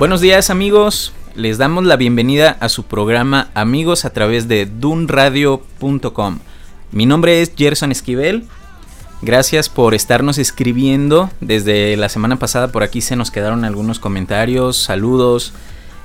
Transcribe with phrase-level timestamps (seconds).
[0.00, 6.38] Buenos días amigos, les damos la bienvenida a su programa Amigos a través de dunradio.com.
[6.90, 8.46] Mi nombre es Gerson Esquivel.
[9.20, 11.28] Gracias por estarnos escribiendo.
[11.42, 15.52] Desde la semana pasada por aquí se nos quedaron algunos comentarios, saludos.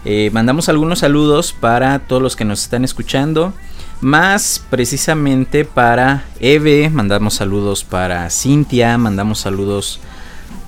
[0.03, 3.53] Eh, mandamos algunos saludos para todos los que nos están escuchando.
[4.01, 10.01] Más precisamente para Eve, mandamos saludos para Cintia, mandamos saludos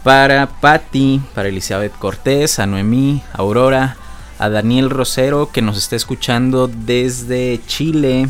[0.04, 3.98] Patti, para Elizabeth Cortés, a Noemí, a Aurora,
[4.40, 8.28] a Daniel Rosero que nos está escuchando desde Chile.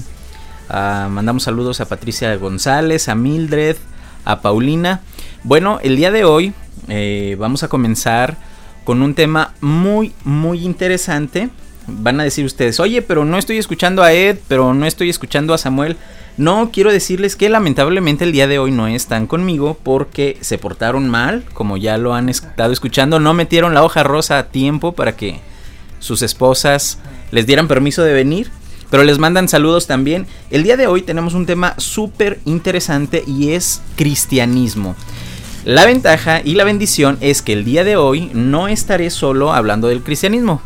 [0.70, 3.78] Ah, mandamos saludos a Patricia González, a Mildred,
[4.26, 5.02] a Paulina.
[5.44, 6.54] Bueno, el día de hoy
[6.88, 8.38] eh, vamos a comenzar
[8.84, 11.50] con un tema muy, muy interesante.
[11.88, 15.54] Van a decir ustedes, oye, pero no estoy escuchando a Ed, pero no estoy escuchando
[15.54, 15.98] a Samuel.
[16.38, 21.10] No, quiero decirles que lamentablemente el día de hoy no están conmigo porque se portaron
[21.10, 25.16] mal, como ya lo han estado escuchando, no metieron la hoja rosa a tiempo para
[25.16, 25.40] que
[26.00, 27.00] sus esposas
[27.32, 28.52] les dieran permiso de venir,
[28.92, 30.28] pero les mandan saludos también.
[30.52, 34.96] El día de hoy tenemos un tema súper interesante y es cristianismo.
[35.66, 39.88] La ventaja y la bendición es que el día de hoy no estaré solo hablando
[39.88, 40.62] del cristianismo.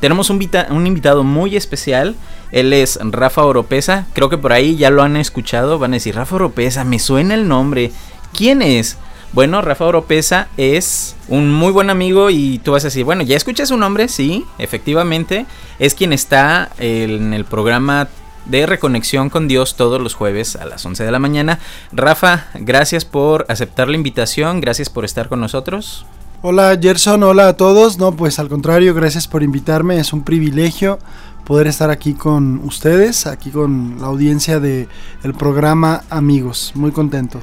[0.00, 2.14] Tenemos un, un invitado muy especial.
[2.52, 4.06] Él es Rafa Oropesa.
[4.14, 5.78] Creo que por ahí ya lo han escuchado.
[5.78, 7.92] Van a decir, Rafa Oropesa, me suena el nombre.
[8.32, 8.96] ¿Quién es?
[9.32, 13.36] Bueno, Rafa Oropesa es un muy buen amigo y tú vas a decir, bueno, ya
[13.36, 15.44] escuché su nombre, sí, efectivamente.
[15.78, 18.08] Es quien está en el programa
[18.46, 21.58] de Reconexión con Dios todos los jueves a las 11 de la mañana.
[21.92, 26.06] Rafa, gracias por aceptar la invitación, gracias por estar con nosotros.
[26.40, 27.98] Hola Gerson, hola a todos.
[27.98, 29.98] No, pues al contrario, gracias por invitarme.
[29.98, 31.00] Es un privilegio
[31.48, 34.86] poder estar aquí con ustedes, aquí con la audiencia de
[35.24, 36.72] el programa Amigos.
[36.76, 37.40] Muy contento.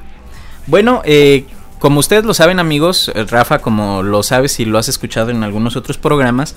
[0.68, 1.44] Bueno, eh,
[1.78, 5.42] como ustedes lo saben amigos, eh, Rafa, como lo sabes y lo has escuchado en
[5.42, 6.54] algunos otros programas,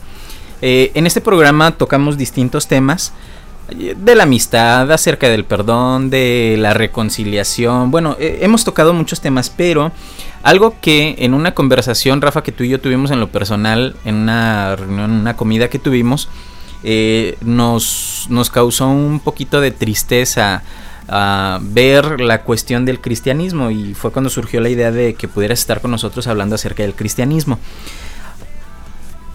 [0.61, 3.13] eh, en este programa tocamos distintos temas
[3.69, 7.91] eh, de la amistad, acerca del perdón, de la reconciliación.
[7.91, 9.91] Bueno, hemos tocado muchos temas, pero
[10.41, 14.15] algo que en una conversación, Rafa, que tú y yo tuvimos en lo personal, en
[14.15, 16.29] una reunión, una comida que tuvimos,
[16.83, 20.63] eh, nos, nos causó un poquito de tristeza
[21.07, 25.59] a ver la cuestión del cristianismo y fue cuando surgió la idea de que pudieras
[25.59, 27.57] estar con nosotros hablando acerca del cristianismo.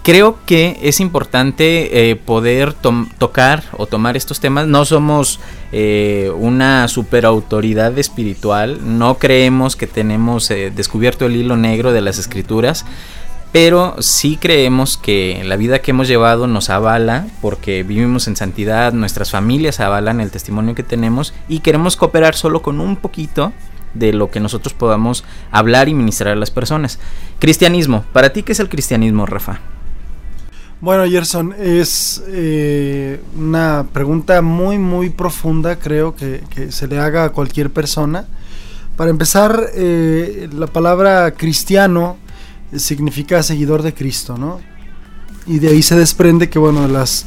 [0.05, 4.67] Creo que es importante eh, poder tocar o tomar estos temas.
[4.67, 5.39] No somos
[5.71, 12.19] eh, una superautoridad espiritual, no creemos que tenemos eh, descubierto el hilo negro de las
[12.19, 12.85] escrituras,
[13.55, 18.91] pero sí creemos que la vida que hemos llevado nos avala porque vivimos en santidad,
[18.91, 23.53] nuestras familias avalan el testimonio que tenemos y queremos cooperar solo con un poquito
[23.93, 26.99] de lo que nosotros podamos hablar y ministrar a las personas.
[27.39, 29.61] Cristianismo, ¿para ti qué es el cristianismo, Rafa?
[30.81, 37.23] Bueno, Gerson, es eh, una pregunta muy, muy profunda, creo que, que se le haga
[37.23, 38.25] a cualquier persona.
[38.97, 42.17] Para empezar, eh, la palabra cristiano
[42.75, 44.59] significa seguidor de Cristo, ¿no?
[45.47, 47.25] Y de ahí se desprende que, bueno, las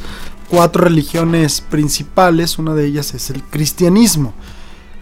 [0.48, 4.34] cuatro religiones principales, una de ellas es el cristianismo.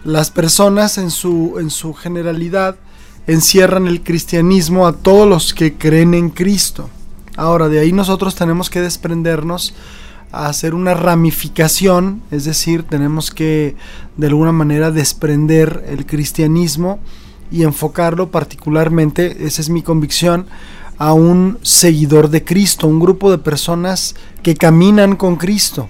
[0.03, 2.77] Las personas en su, en su generalidad
[3.25, 6.89] encierran el cristianismo a todos los que creen en Cristo.
[7.35, 9.73] Ahora, de ahí nosotros tenemos que desprendernos
[10.31, 13.75] a hacer una ramificación, es decir, tenemos que
[14.17, 16.99] de alguna manera desprender el cristianismo
[17.51, 20.45] y enfocarlo particularmente, esa es mi convicción,
[20.97, 25.89] a un seguidor de Cristo, un grupo de personas que caminan con Cristo.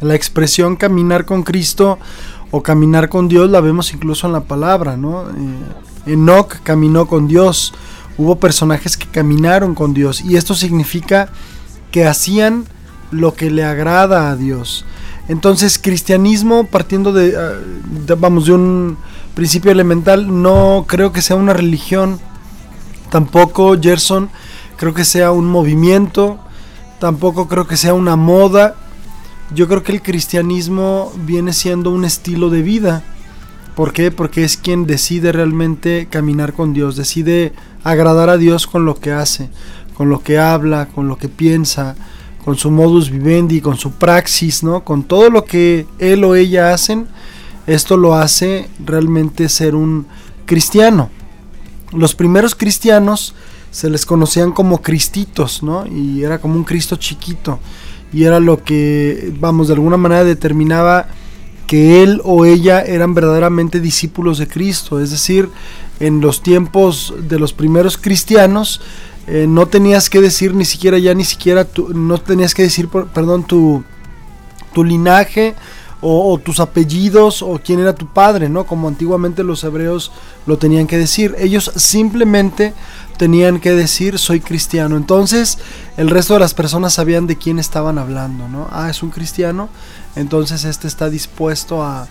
[0.00, 1.98] La expresión caminar con Cristo
[2.50, 5.28] o caminar con Dios la vemos incluso en la palabra, ¿no?
[5.28, 7.74] Eh, Enoch caminó con Dios,
[8.18, 11.28] hubo personajes que caminaron con Dios y esto significa
[11.90, 12.64] que hacían
[13.10, 14.84] lo que le agrada a Dios.
[15.28, 17.52] Entonces, cristianismo partiendo de, ah,
[18.06, 18.96] de- vamos, de un
[19.34, 22.20] principio elemental, no creo que sea una religión,
[23.10, 24.30] tampoco Gerson
[24.76, 26.38] creo que sea un movimiento,
[26.98, 28.76] tampoco creo que sea una moda.
[29.54, 33.02] Yo creo que el cristianismo viene siendo un estilo de vida.
[33.74, 34.10] ¿Por qué?
[34.10, 37.52] Porque es quien decide realmente caminar con Dios, decide
[37.82, 39.50] agradar a Dios con lo que hace,
[39.94, 41.96] con lo que habla, con lo que piensa,
[42.44, 44.84] con su modus vivendi, con su praxis, ¿no?
[44.84, 47.08] Con todo lo que él o ella hacen,
[47.66, 50.06] esto lo hace realmente ser un
[50.46, 51.10] cristiano.
[51.92, 53.34] Los primeros cristianos
[53.70, 55.86] se les conocían como cristitos, ¿no?
[55.86, 57.58] Y era como un Cristo chiquito.
[58.12, 61.08] Y era lo que, vamos, de alguna manera determinaba
[61.66, 65.00] que él o ella eran verdaderamente discípulos de Cristo.
[65.00, 65.48] Es decir,
[66.00, 68.80] en los tiempos de los primeros cristianos,
[69.26, 72.88] eh, no tenías que decir ni siquiera ya ni siquiera tu, no tenías que decir
[72.88, 73.82] perdón tu,
[74.74, 75.54] tu linaje
[76.06, 78.66] o, tus apellidos o quién era tu padre, ¿no?
[78.66, 80.12] Como antiguamente los hebreos
[80.46, 81.34] lo tenían que decir.
[81.38, 82.74] Ellos simplemente
[83.16, 84.98] tenían que decir soy cristiano.
[84.98, 85.58] Entonces
[85.96, 88.68] el resto de las personas sabían de quién estaban hablando, ¿no?
[88.70, 89.70] Ah, es un cristiano,
[90.14, 92.06] entonces este está dispuesto a,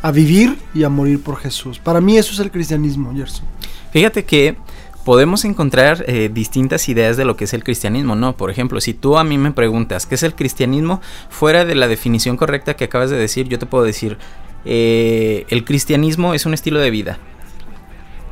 [0.00, 1.78] a vivir y a morir por Jesús.
[1.78, 3.44] Para mí eso es el cristianismo, Gerson.
[3.92, 4.56] Fíjate que
[5.04, 8.36] podemos encontrar eh, distintas ideas de lo que es el cristianismo, ¿no?
[8.36, 11.88] Por ejemplo, si tú a mí me preguntas qué es el cristianismo, fuera de la
[11.88, 14.18] definición correcta que acabas de decir, yo te puedo decir,
[14.64, 17.18] eh, el cristianismo es un estilo de vida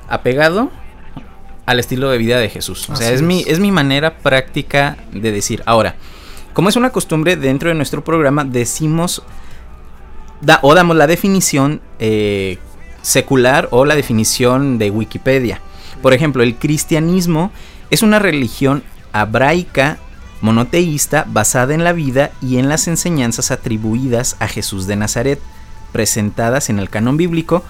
[0.08, 0.70] apegado
[1.66, 2.88] al estilo de vida de Jesús.
[2.90, 5.62] O sea, es, Mi, es mi manera práctica de decir.
[5.66, 5.94] Ahora,
[6.52, 9.22] como es una costumbre dentro de nuestro programa, decimos
[10.40, 12.58] da, o damos la definición eh,
[13.00, 15.60] secular o la definición de Wikipedia.
[16.02, 17.52] Por ejemplo, el cristianismo
[17.90, 18.82] es una religión
[19.14, 19.98] hebraica
[20.40, 25.40] monoteísta basada en la vida y en las enseñanzas atribuidas a Jesús de Nazaret,
[25.92, 27.62] presentadas en el canon bíblico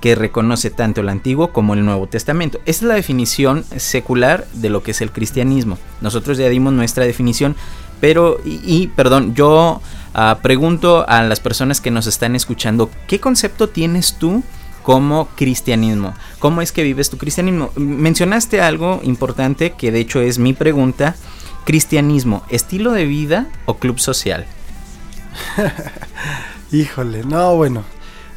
[0.00, 2.58] que reconoce tanto el Antiguo como el Nuevo Testamento.
[2.58, 5.78] Esta es la definición secular de lo que es el cristianismo.
[6.00, 7.54] Nosotros ya dimos nuestra definición,
[8.00, 9.80] pero, y, perdón, yo
[10.12, 14.42] ah, pregunto a las personas que nos están escuchando, ¿qué concepto tienes tú
[14.82, 16.14] como cristianismo.
[16.38, 17.70] ¿Cómo es que vives tu cristianismo?
[17.76, 21.14] Mencionaste algo importante que de hecho es mi pregunta.
[21.64, 24.46] Cristianismo, estilo de vida o club social?
[26.72, 27.84] Híjole, no, bueno.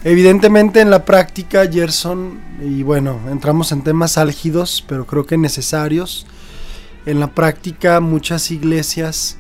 [0.04, 6.28] Evidentemente en la práctica, Gerson, y bueno, entramos en temas álgidos, pero creo que necesarios.
[7.08, 9.38] En la práctica muchas iglesias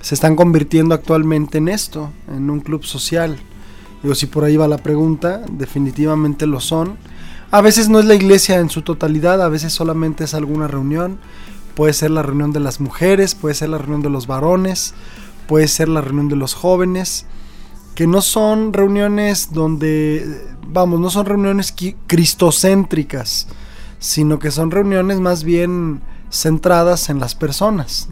[0.00, 3.40] se están convirtiendo actualmente en esto, en un club social
[4.02, 6.96] Digo, si por ahí va la pregunta, definitivamente lo son.
[7.50, 11.18] A veces no es la iglesia en su totalidad, a veces solamente es alguna reunión.
[11.74, 14.94] Puede ser la reunión de las mujeres, puede ser la reunión de los varones,
[15.46, 17.26] puede ser la reunión de los jóvenes,
[17.94, 21.74] que no son reuniones donde, vamos, no son reuniones
[22.06, 23.48] cristocéntricas,
[23.98, 28.08] sino que son reuniones más bien centradas en las personas.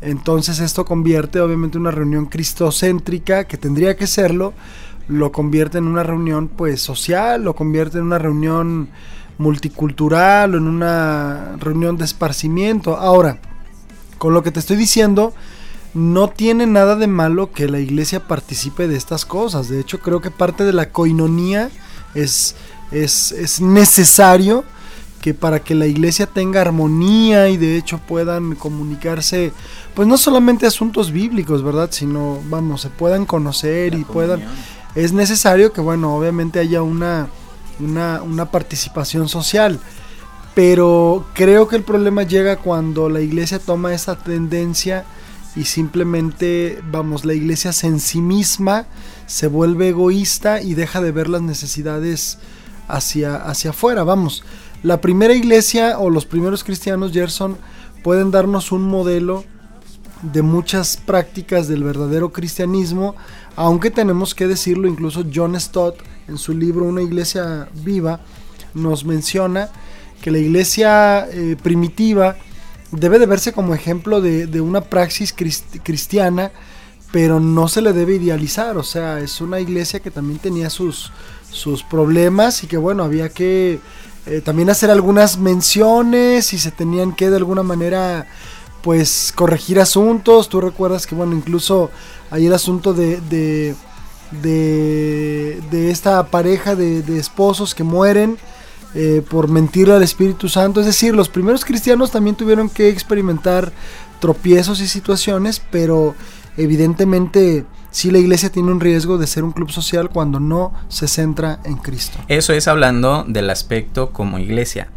[0.00, 4.54] Entonces esto convierte obviamente una reunión cristocéntrica, que tendría que serlo,
[5.10, 8.88] lo convierte en una reunión pues social, lo convierte en una reunión
[9.38, 12.96] multicultural o en una reunión de esparcimiento.
[12.96, 13.38] Ahora,
[14.18, 15.34] con lo que te estoy diciendo,
[15.94, 19.68] no tiene nada de malo que la iglesia participe de estas cosas.
[19.68, 21.70] De hecho, creo que parte de la coinonía
[22.14, 22.54] es,
[22.92, 24.64] es, es necesario
[25.20, 29.52] que para que la iglesia tenga armonía y de hecho puedan comunicarse,
[29.94, 31.90] pues no solamente asuntos bíblicos, ¿verdad?
[31.92, 34.42] Sino, vamos, se puedan conocer y puedan
[34.94, 37.28] es necesario que, bueno, obviamente haya una,
[37.78, 39.78] una, participación social.
[40.54, 45.04] Pero creo que el problema llega cuando la iglesia toma esa tendencia
[45.54, 48.86] y simplemente, vamos, la iglesia en sí misma
[49.26, 52.38] se vuelve egoísta y deja de ver las necesidades
[52.88, 54.02] hacia, hacia afuera.
[54.02, 54.42] Vamos,
[54.82, 57.56] la primera iglesia o los primeros cristianos, Gerson,
[58.02, 59.44] pueden darnos un modelo
[60.22, 63.14] de muchas prácticas del verdadero cristianismo
[63.60, 65.98] aunque tenemos que decirlo, incluso John Stott
[66.28, 68.20] en su libro Una iglesia viva
[68.72, 69.68] nos menciona
[70.22, 72.36] que la iglesia eh, primitiva
[72.90, 76.52] debe de verse como ejemplo de, una praxis cristiana,
[77.12, 81.12] pero no se le debe idealizar, o sea, es una iglesia que también tenía sus,
[81.52, 83.78] sus problemas y que bueno, había que
[84.24, 88.26] eh, también hacer algunas menciones y se tenían que de alguna manera
[88.82, 91.90] pues corregir asuntos, tú recuerdas que bueno, incluso
[92.30, 93.74] hay el asunto de, de,
[94.40, 98.38] de, esta pareja de, esposos que mueren
[98.94, 100.80] eh, por mentir al Espíritu Santo.
[100.80, 103.72] Es decir, los primeros cristianos también tuvieron que experimentar
[104.20, 106.14] tropiezos y situaciones, pero
[106.56, 111.08] evidentemente sí la iglesia tiene un riesgo de ser un club social cuando no se
[111.08, 112.18] centra en Cristo.
[112.28, 114.88] Eso es hablando del aspecto como iglesia.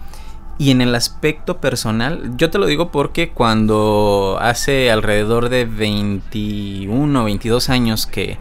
[0.58, 7.22] Y en el aspecto personal, yo te lo digo porque cuando hace alrededor de 21
[7.22, 8.38] o 22 años que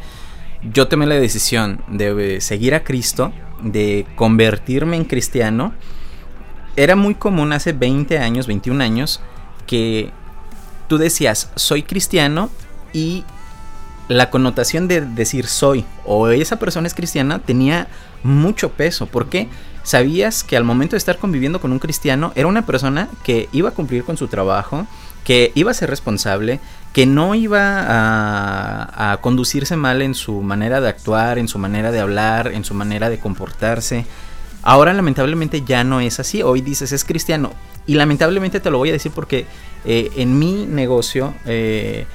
[0.62, 5.72] yo tomé la decisión de seguir a Cristo, de convertirme en cristiano,
[6.76, 9.20] era muy común hace 20 años, 21 años,
[9.66, 10.10] que
[10.88, 12.50] tú decías, soy cristiano
[12.92, 13.24] y
[14.08, 17.88] la connotación de decir soy o esa persona es cristiana tenía
[18.22, 19.06] mucho peso.
[19.06, 19.48] ¿Por qué?
[19.82, 23.70] Sabías que al momento de estar conviviendo con un cristiano era una persona que iba
[23.70, 24.86] a cumplir con su trabajo,
[25.24, 26.60] que iba a ser responsable,
[26.92, 32.00] que no iba a, conducirse mal en su manera de actuar, en su manera de
[32.00, 34.04] hablar, en su manera de comportarse.
[34.62, 36.42] Ahora lamentablemente ya no es así.
[36.42, 37.52] Hoy dices es cristiano.
[37.86, 39.46] Y lamentablemente te lo voy a decir porque
[39.84, 42.06] eh, en mi negocio eh,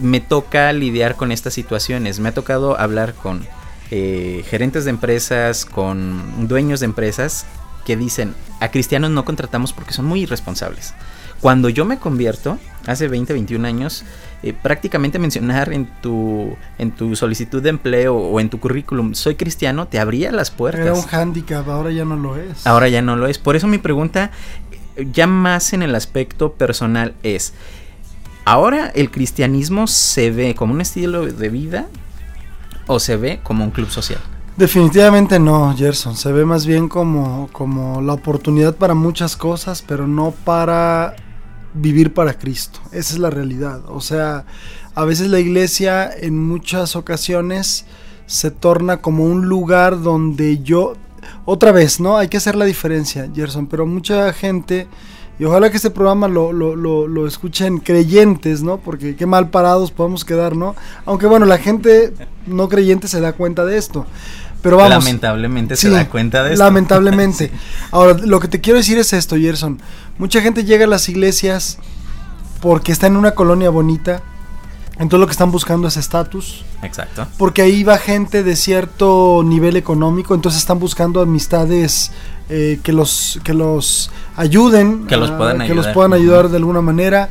[0.00, 2.20] me toca lidiar con estas situaciones.
[2.20, 3.46] Me ha tocado hablar con
[3.90, 7.46] eh, gerentes de empresas, con dueños de empresas
[7.84, 10.94] que dicen a cristianos no contratamos porque son muy irresponsables.
[11.40, 14.04] Cuando yo me convierto, hace 20, 21 años,
[14.42, 19.34] eh, prácticamente mencionar en tu, en tu solicitud de empleo o en tu currículum, soy
[19.34, 20.82] cristiano, te abría las puertas.
[20.82, 22.66] Era un hándicap, ahora ya no lo es.
[22.66, 23.38] Ahora ya no lo es.
[23.38, 24.30] Por eso mi pregunta,
[25.12, 27.52] ya más en el aspecto personal, es,
[28.44, 31.86] ¿ahora el cristianismo se ve como un estilo de vida
[32.86, 34.20] o se ve como un club social?
[34.56, 36.16] Definitivamente no, Gerson.
[36.16, 41.14] Se ve más bien como, como la oportunidad para muchas cosas, pero no para
[41.74, 42.80] vivir para Cristo.
[42.90, 43.82] Esa es la realidad.
[43.88, 44.46] O sea,
[44.94, 47.84] a veces la iglesia en muchas ocasiones
[48.24, 50.94] se torna como un lugar donde yo...
[51.44, 52.16] Otra vez, ¿no?
[52.16, 54.88] Hay que hacer la diferencia, Gerson, pero mucha gente...
[55.38, 58.78] Y ojalá que este programa lo, lo, lo, lo, escuchen creyentes, ¿no?
[58.78, 60.74] Porque qué mal parados podemos quedar, ¿no?
[61.04, 62.14] Aunque bueno, la gente
[62.46, 64.06] no creyente se da cuenta de esto.
[64.62, 65.04] Pero vamos.
[65.04, 66.64] Lamentablemente sí, se da cuenta de esto.
[66.64, 67.52] Lamentablemente.
[67.90, 69.78] Ahora, lo que te quiero decir es esto, Gerson.
[70.18, 71.78] Mucha gente llega a las iglesias
[72.60, 74.22] porque está en una colonia bonita.
[74.98, 76.64] Entonces lo que están buscando es estatus.
[76.82, 77.26] Exacto.
[77.36, 82.12] Porque ahí va gente de cierto nivel económico, entonces están buscando amistades
[82.48, 86.56] eh, que los que los ayuden, que los puedan que ayudar, los puedan ayudar de
[86.56, 87.28] alguna manera.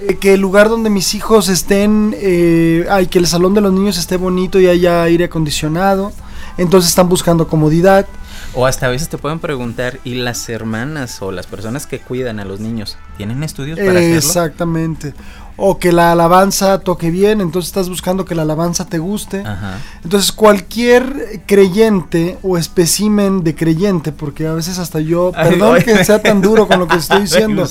[0.00, 3.72] Eh, que el lugar donde mis hijos estén, eh, ay, que el salón de los
[3.72, 6.12] niños esté bonito y haya aire acondicionado.
[6.58, 8.06] Entonces están buscando comodidad.
[8.54, 12.38] O hasta a veces te pueden preguntar, ¿y las hermanas o las personas que cuidan
[12.38, 14.16] a los niños tienen estudios para hacerlo?
[14.16, 15.14] Exactamente.
[15.56, 19.40] O que la alabanza toque bien, entonces estás buscando que la alabanza te guste.
[19.40, 19.78] Ajá.
[20.02, 26.04] Entonces cualquier creyente o especimen de creyente, porque a veces hasta yo, Ay, perdón que
[26.04, 27.66] sea tan duro con lo que estoy diciendo,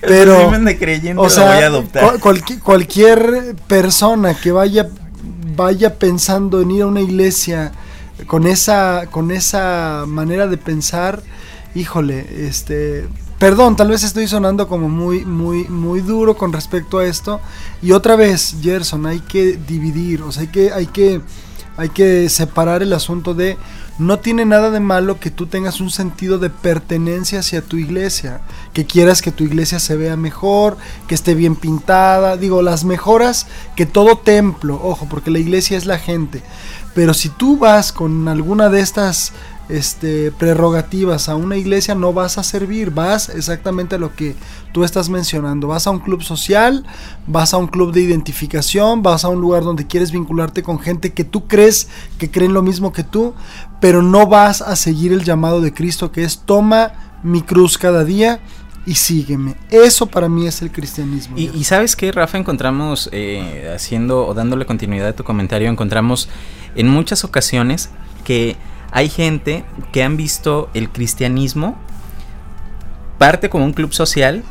[0.00, 2.02] pero Espécimen de creyente o lo sea, voy a adoptar.
[2.02, 4.88] cual- cualqui- cualquier persona que vaya
[5.56, 7.72] vaya pensando en ir a una iglesia
[8.26, 11.22] con esa con esa manera de pensar,
[11.74, 13.06] híjole, este
[13.40, 17.40] Perdón, tal vez estoy sonando como muy, muy, muy duro con respecto a esto.
[17.80, 21.22] Y otra vez, Gerson, hay que dividir, o sea, hay que, hay que,
[21.78, 23.56] hay que separar el asunto de
[23.98, 28.42] no tiene nada de malo que tú tengas un sentido de pertenencia hacia tu iglesia,
[28.74, 33.46] que quieras que tu iglesia se vea mejor, que esté bien pintada, digo, las mejoras
[33.74, 36.42] que todo templo, ojo, porque la iglesia es la gente.
[36.94, 39.32] Pero si tú vas con alguna de estas
[39.70, 44.34] este, prerrogativas a una iglesia, no vas a servir, vas exactamente a lo que
[44.72, 45.68] tú estás mencionando.
[45.68, 46.84] Vas a un club social,
[47.26, 51.12] vas a un club de identificación, vas a un lugar donde quieres vincularte con gente
[51.12, 53.34] que tú crees que creen lo mismo que tú,
[53.80, 58.04] pero no vas a seguir el llamado de Cristo que es toma mi cruz cada
[58.04, 58.40] día
[58.86, 59.56] y sígueme.
[59.70, 61.36] Eso para mí es el cristianismo.
[61.38, 66.28] Y, y sabes qué, Rafa, encontramos, eh, haciendo o dándole continuidad a tu comentario, encontramos
[66.74, 67.90] en muchas ocasiones
[68.24, 68.56] que
[68.92, 71.78] hay gente que han visto el cristianismo
[73.18, 74.42] parte como un club social,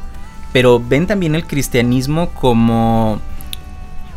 [0.53, 3.19] pero ven también el cristianismo como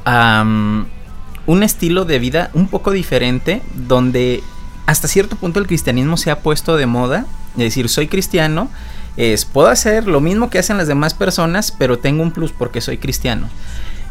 [0.05, 4.43] un estilo de vida un poco diferente, donde
[4.85, 8.69] hasta cierto punto el cristianismo se ha puesto de moda, es decir, soy cristiano,
[9.17, 12.81] es, puedo hacer lo mismo que hacen las demás personas, pero tengo un plus porque
[12.81, 13.49] soy cristiano.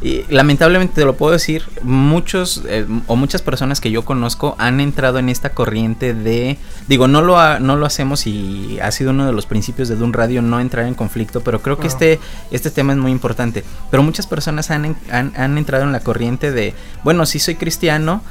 [0.03, 4.79] Y lamentablemente te lo puedo decir, muchos eh, o muchas personas que yo conozco han
[4.79, 9.11] entrado en esta corriente de, digo, no lo, ha- no lo hacemos y ha sido
[9.11, 12.19] uno de los principios de un radio no entrar en conflicto, pero creo que este,
[12.49, 13.63] este tema es muy importante.
[13.91, 18.23] Pero muchas personas han, han, han entrado en la corriente de, bueno, sí soy cristiano,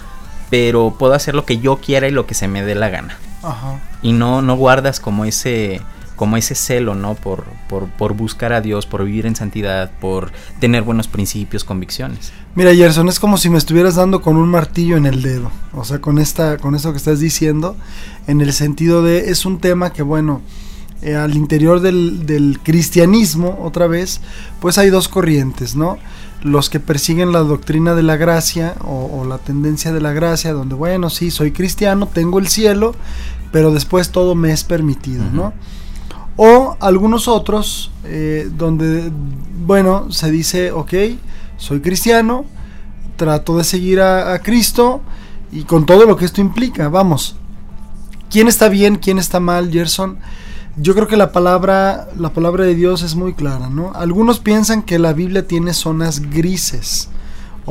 [0.50, 3.16] pero puedo hacer lo que yo quiera y lo que se me dé la gana.
[3.44, 3.78] Ajá.
[4.02, 5.80] Y no, no guardas como ese
[6.20, 7.14] como ese celo, ¿no?
[7.14, 12.30] Por, por, por buscar a Dios, por vivir en santidad, por tener buenos principios, convicciones.
[12.54, 15.50] Mira, Gerson, es como si me estuvieras dando con un martillo en el dedo.
[15.72, 17.74] O sea, con esta, con esto que estás diciendo,
[18.26, 20.42] en el sentido de es un tema que, bueno,
[21.00, 24.20] eh, al interior del, del cristianismo, otra vez,
[24.60, 25.96] pues hay dos corrientes, ¿no?
[26.42, 30.52] Los que persiguen la doctrina de la gracia o, o la tendencia de la gracia,
[30.52, 32.94] donde, bueno, sí, soy cristiano, tengo el cielo,
[33.52, 35.24] pero después todo me es permitido.
[35.32, 35.54] ¿no?
[36.42, 39.12] O algunos otros, eh, donde,
[39.66, 40.94] bueno, se dice, ok,
[41.58, 42.46] soy cristiano,
[43.16, 45.02] trato de seguir a, Cristo
[45.52, 47.36] y con todo lo que esto implica, vamos.
[48.30, 50.16] ¿Quién está bien, quién está mal, Gerson?
[50.78, 53.92] Yo creo que la palabra, la palabra de Dios es muy clara, ¿no?
[53.94, 57.10] Algunos piensan que la Biblia tiene zonas grises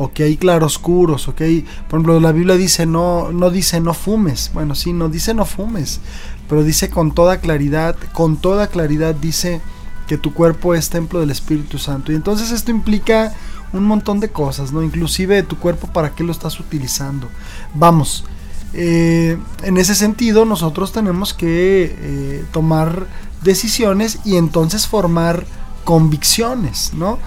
[0.02, 3.82] o que hay claroscuros, o que hay, por ejemplo, la Biblia dice no, no dice
[3.82, 6.00] no fumes, bueno, sí, no dice no fumes,
[6.48, 9.60] pero dice con toda claridad, con toda claridad dice
[10.08, 12.12] que tu cuerpo es templo del Espíritu Santo.
[12.12, 13.34] Y entonces esto implica
[13.74, 14.82] un montón de cosas, ¿no?
[14.82, 17.28] Inclusive tu cuerpo para qué lo estás utilizando.
[17.74, 18.24] Vamos,
[18.72, 23.06] eh, en ese sentido nosotros tenemos que eh, tomar
[23.42, 25.44] decisiones y entonces formar
[25.84, 27.18] convicciones, ¿no?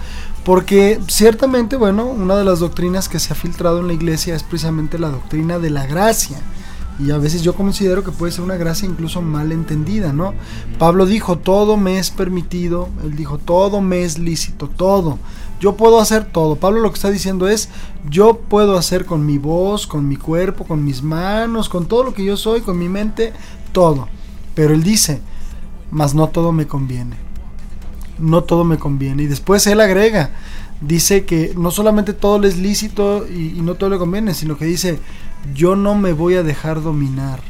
[0.44, 4.42] Porque ciertamente, bueno, una de las doctrinas que se ha filtrado en la iglesia es
[4.42, 6.36] precisamente la doctrina de la gracia.
[6.98, 10.34] Y a veces yo considero que puede ser una gracia incluso mal entendida, ¿no?
[10.78, 15.18] Pablo dijo, todo me es permitido, él dijo, todo me es lícito, todo.
[15.60, 16.56] Yo puedo hacer todo.
[16.56, 17.70] Pablo lo que está diciendo es,
[18.10, 22.12] yo puedo hacer con mi voz, con mi cuerpo, con mis manos, con todo lo
[22.12, 23.32] que yo soy, con mi mente,
[23.72, 24.08] todo.
[24.54, 25.22] Pero él dice,
[25.90, 27.23] mas no todo me conviene
[28.18, 29.24] no todo me conviene.
[29.24, 30.30] Y después él agrega,
[30.80, 34.64] dice que no solamente todo le es lícito y, no todo le conviene, sino que
[34.64, 34.98] dice,
[35.54, 37.40] yo no me voy a dejar dominar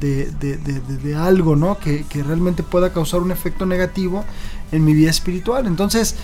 [0.00, 1.78] de, de, algo, ¿no?
[1.78, 4.24] Que, que, realmente pueda causar un efecto negativo
[4.72, 5.66] en mi vida espiritual.
[5.66, 6.16] Entonces,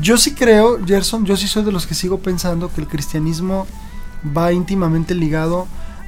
[0.00, 3.66] yo sí creo, Gerson, yo sí soy de los que sigo pensando que el cristianismo
[4.36, 5.66] va íntimamente ligado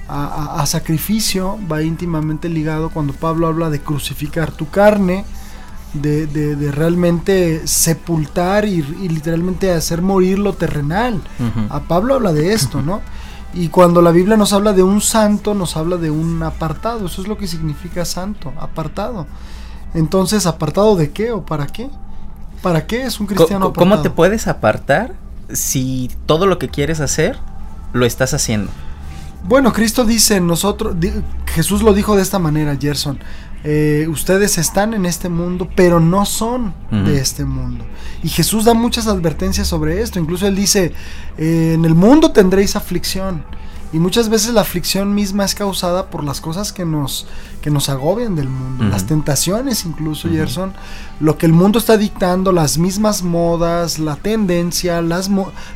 [0.08, 5.24] a, a sacrificio, va íntimamente ligado cuando Pablo habla de crucificar tu carne,
[5.92, 11.20] de, realmente sepultar y, literalmente hacer morir lo terrenal.
[11.70, 13.00] A Pablo habla de esto, ¿no?
[13.54, 17.06] Y cuando la Biblia nos habla de un santo, nos habla de un apartado.
[17.06, 19.26] Eso es lo que significa santo, apartado.
[19.94, 21.88] Entonces, ¿apartado de qué o para qué?
[22.60, 23.90] ¿Para qué es un cristiano apartado?
[23.90, 25.14] ¿Cómo te puedes apartar
[25.50, 27.38] si todo lo que quieres hacer
[27.94, 28.70] lo estás haciendo?
[29.44, 30.96] Bueno, Cristo dice, nosotros,
[31.46, 33.18] Jesús lo dijo de esta manera, Gerson.
[33.68, 37.84] Eh, ustedes están en este mundo, pero no son de este mundo.
[38.22, 40.20] Y Jesús da muchas advertencias sobre esto.
[40.20, 40.92] Incluso él dice,
[41.36, 43.42] eh, en el mundo tendréis aflicción.
[43.92, 47.26] Y muchas veces la aflicción misma es causada por las cosas que nos,
[47.60, 50.72] que nos agobian del mundo, las tentaciones incluso, Gerson,
[51.18, 55.30] lo que el mundo está dictando, las mismas modas, la tendencia, las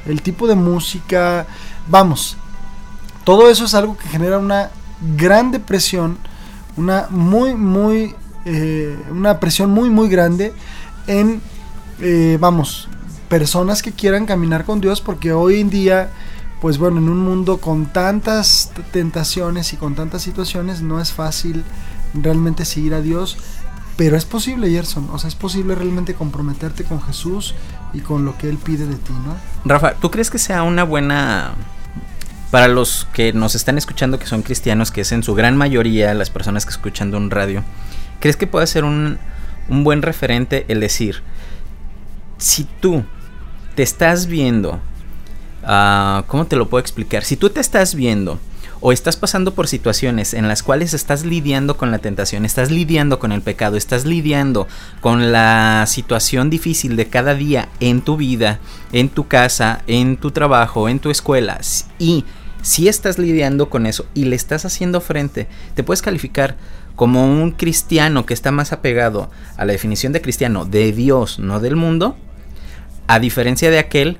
[0.06, 1.46] el tipo de música,
[1.88, 2.36] vamos,
[3.24, 4.70] todo eso es algo que genera una
[5.16, 6.18] gran depresión
[6.80, 8.14] una muy, muy,
[8.44, 10.52] eh, una presión muy, muy grande
[11.06, 11.40] en,
[12.00, 12.88] eh, vamos,
[13.28, 16.10] personas que quieran caminar con Dios, porque hoy en día,
[16.60, 21.64] pues bueno, en un mundo con tantas tentaciones y con tantas situaciones, no es fácil
[22.14, 23.36] realmente seguir a Dios.
[23.96, 25.10] Pero es posible, Gerson.
[25.12, 27.54] O sea, es posible realmente comprometerte con Jesús
[27.92, 29.36] y con lo que Él pide de ti, ¿no?
[29.66, 31.52] Rafa, ¿tú crees que sea una buena
[32.50, 36.12] para los que nos están escuchando que son cristianos, que es en su gran mayoría
[36.14, 37.62] las personas que escuchan de un radio,
[38.18, 39.18] ¿crees que puede ser un,
[39.68, 41.22] buen referente el decir,
[42.38, 43.04] si tú
[43.76, 44.80] te estás viendo,
[45.62, 47.22] uh, ¿cómo te lo puedo explicar?
[47.22, 48.40] Si tú te estás viendo
[48.80, 53.20] o estás pasando por situaciones en las cuales estás lidiando con la tentación, estás lidiando
[53.20, 54.66] con el pecado, estás lidiando
[55.00, 58.58] con la situación difícil de cada día en tu vida,
[58.90, 61.60] en tu casa, en tu trabajo, en tu escuela
[61.98, 62.24] y
[62.62, 66.56] si estás lidiando con eso y le estás haciendo frente, te puedes calificar
[66.96, 71.60] como un cristiano que está más apegado a la definición de cristiano de Dios, no
[71.60, 72.16] del mundo,
[73.06, 74.18] a diferencia de aquel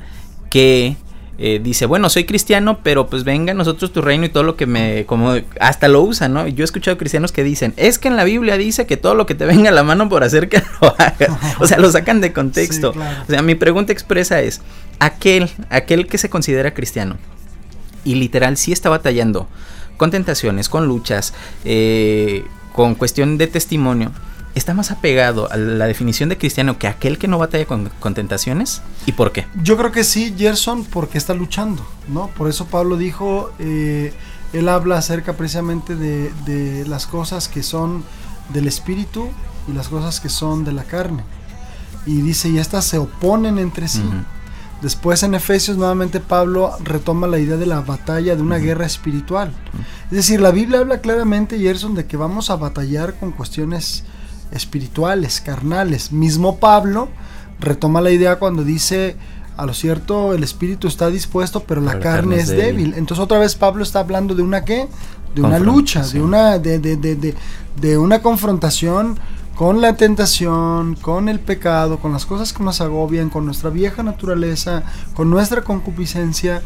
[0.51, 0.97] que
[1.43, 4.67] eh, dice, bueno, soy cristiano, pero pues venga nosotros tu reino y todo lo que
[4.67, 6.47] me, como hasta lo usa, ¿no?
[6.47, 9.25] Yo he escuchado cristianos que dicen, es que en la Biblia dice que todo lo
[9.25, 11.31] que te venga a la mano por hacer que lo hagas.
[11.59, 12.91] o sea, lo sacan de contexto.
[12.91, 14.61] O sea, mi pregunta expresa es,
[14.99, 17.17] aquel, aquel que se considera cristiano,
[18.05, 19.49] y literal sí está batallando
[19.97, 21.35] con tentaciones, con luchas,
[21.65, 24.13] eh, con cuestión de testimonio,
[24.55, 28.83] está más apegado a la definición de cristiano que aquel que no batalla con, tentaciones?
[29.07, 29.47] ¿Y por qué?
[29.63, 32.29] Yo creo que sí, Gerson, porque está luchando, ¿no?
[32.29, 34.13] Por eso Pablo dijo, eh,
[34.53, 38.05] él habla acerca precisamente de, las cosas que son
[38.53, 39.29] del espíritu
[39.69, 41.23] y las cosas que son de la carne.
[42.07, 44.03] Y dice, y estas se oponen entre sí.
[44.83, 49.53] Después en Efesios nuevamente Pablo retoma la idea de la batalla, de una guerra espiritual.
[50.11, 54.05] Es decir, la Biblia habla claramente, Gerson, de que vamos a batallar con cuestiones
[54.53, 56.13] espirituales, carnales.
[56.13, 57.09] Mismo Pablo
[57.61, 59.17] retoma la idea cuando dice,
[59.57, 62.95] a lo cierto, el espíritu está dispuesto, pero la, carne, es débil.
[62.97, 64.89] Entonces otra vez Pablo está hablando de una qué?
[65.35, 67.35] De una lucha, de una, de, de, de,
[67.81, 69.19] de una confrontación
[69.61, 74.03] con la tentación, con el pecado, con las cosas que nos agobian, con nuestra vieja
[74.03, 76.63] naturaleza, con nuestra concupiscencia.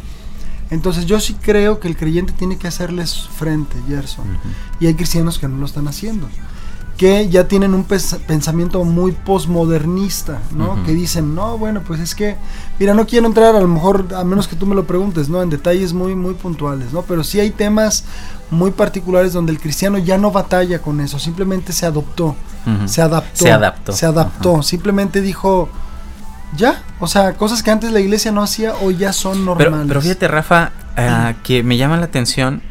[0.70, 4.38] Entonces yo sí creo que el creyente tiene que hacerles frente, Gerson.
[4.78, 6.28] Y hay cristianos que no lo están haciendo
[6.96, 10.82] que ya tienen un pensamiento muy postmodernista, ¿no?
[10.84, 12.36] Que dicen, no, bueno, pues es que,
[12.78, 15.42] mira, no quiero entrar a lo mejor, a menos que tú me lo preguntes, ¿no?
[15.42, 17.02] En detalles muy, muy puntuales, ¿no?
[17.02, 18.04] Pero sí hay temas
[18.50, 22.36] muy particulares donde el cristiano ya no batalla con eso, simplemente se adoptó,
[22.86, 23.44] se adaptó.
[23.44, 23.92] Se adaptó.
[23.92, 25.68] Se adaptó, simplemente dijo,
[26.56, 29.86] ya, o sea, cosas que antes la iglesia no hacía hoy ya son normales.
[29.88, 32.62] Pero, fíjate, Rafa, uh, que me llama la atención,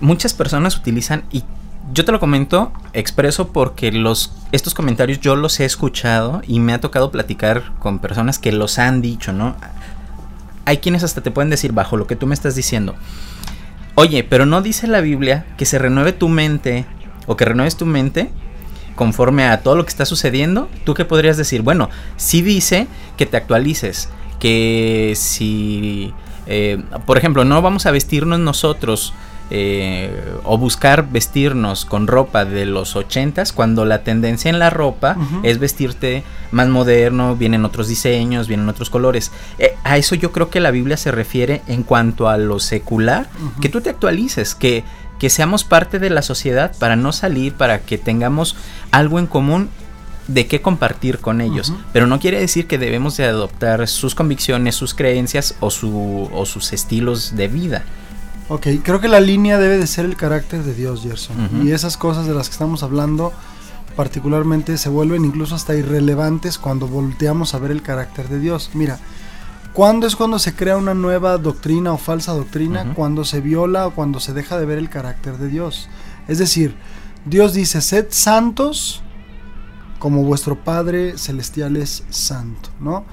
[0.00, 1.44] muchas personas utilizan y
[1.92, 6.72] yo te lo comento expreso porque los estos comentarios yo los he escuchado y me
[6.72, 9.56] ha tocado platicar con personas que los han dicho, ¿no?
[10.64, 12.94] Hay quienes hasta te pueden decir bajo lo que tú me estás diciendo.
[13.94, 16.86] Oye, pero no dice la Biblia que se renueve tu mente
[17.26, 18.30] o que renueves tu mente
[18.94, 20.68] conforme a todo lo que está sucediendo.
[20.84, 21.62] ¿Tú qué podrías decir?
[21.62, 24.08] Bueno, sí dice que te actualices,
[24.40, 26.12] que si,
[26.46, 29.14] eh, por ejemplo, no vamos a vestirnos nosotros
[29.50, 35.16] eh, o buscar vestirnos con ropa de los ochentas cuando la tendencia en la ropa
[35.42, 39.32] es vestirte más moderno, vienen otros diseños, vienen otros colores.
[39.58, 43.28] Eh, a eso yo creo que la Biblia se refiere en cuanto a lo secular,
[43.60, 44.84] que tú te actualices, que,
[45.18, 48.56] que seamos parte de la sociedad para no salir, para que tengamos
[48.90, 49.70] algo en común
[50.26, 54.74] de qué compartir con ellos, pero no quiere decir que debemos de adoptar sus convicciones,
[54.74, 57.84] sus creencias o, su, o sus estilos de vida.
[58.48, 61.66] Ok, creo que la línea debe de ser el carácter de Dios, Gerson.
[61.66, 63.32] Y esas cosas de las que estamos hablando
[63.94, 68.70] particularmente se vuelven incluso hasta irrelevantes cuando volteamos a ver el carácter de Dios.
[68.72, 68.98] Mira,
[69.74, 72.94] ¿cuándo es cuando se crea una nueva doctrina o falsa doctrina?
[72.94, 75.88] Cuando se viola o cuando se deja de ver el carácter de Dios.
[76.26, 76.74] Es decir,
[77.26, 79.02] Dios dice, sed santos
[79.98, 83.04] como vuestro Padre Celestial es santo, ¿no?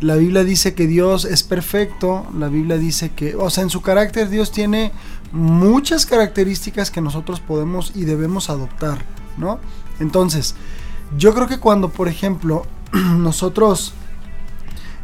[0.00, 3.82] La Biblia dice que Dios es perfecto, la Biblia dice que, o sea, en su
[3.82, 4.92] carácter Dios tiene
[5.30, 9.04] muchas características que nosotros podemos y debemos adoptar,
[9.36, 9.58] ¿no?
[10.00, 10.54] Entonces,
[11.18, 13.92] yo creo que cuando, por ejemplo, nosotros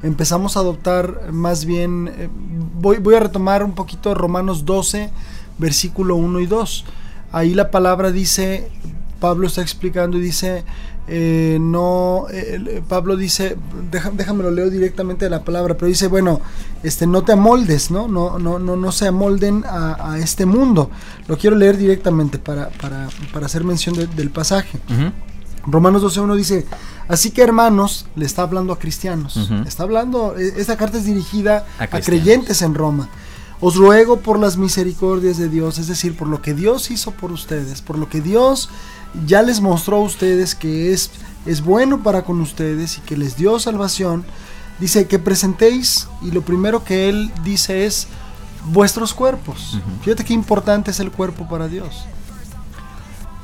[0.02, 2.28] empezamos a adoptar más bien, eh,
[2.74, 5.10] voy, voy a retomar un poquito Romanos 12,
[5.58, 6.84] versículo 1 y 2.
[7.32, 8.70] Ahí la palabra dice,
[9.20, 10.64] Pablo está explicando y dice,
[11.08, 13.56] eh, no, eh, Pablo dice,
[14.16, 16.40] déjame lo leo directamente de la palabra, pero dice, bueno,
[16.82, 18.08] este, no te amoldes, ¿no?
[18.08, 20.90] No, no, no, no se amolden a, este mundo.
[21.28, 24.80] Lo quiero leer directamente para, para, para hacer mención del pasaje.
[25.66, 26.66] Romanos 12.1 dice,
[27.08, 29.36] así que hermanos, le está hablando a cristianos.
[29.66, 33.08] Está hablando, e, esta carta es dirigida a, a creyentes en Roma.
[33.60, 37.32] Os ruego por las misericordias de Dios, es decir, por lo que Dios hizo por
[37.32, 38.68] ustedes, por lo que Dios
[39.26, 41.10] ya les mostró a ustedes que es,
[41.46, 44.24] es bueno para con ustedes y que les dio salvación,
[44.80, 48.08] dice que presentéis y lo primero que él dice es
[48.66, 49.78] vuestros cuerpos.
[50.02, 52.04] Fíjate qué importante es el cuerpo para Dios.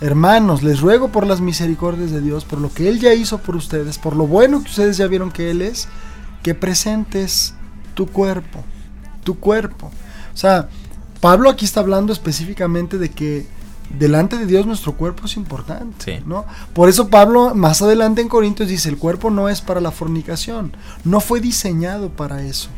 [0.01, 3.55] Hermanos, les ruego por las misericordias de Dios, por lo que Él ya hizo por
[3.55, 5.87] ustedes, por lo bueno que ustedes ya vieron que Él es,
[6.43, 7.55] que presentes
[7.95, 8.65] tu cuerpo,
[9.23, 9.93] tu cuerpo.
[10.35, 10.69] O sea,
[11.21, 13.47] Pablo aquí está hablando específicamente de que
[13.91, 16.45] delante de Dios nuestro cuerpo es importante, ¿no?
[16.73, 20.77] Por eso Pablo más adelante en Corintios dice, el cuerpo no es para la fornicación,
[21.05, 22.69] no fue diseñado para eso.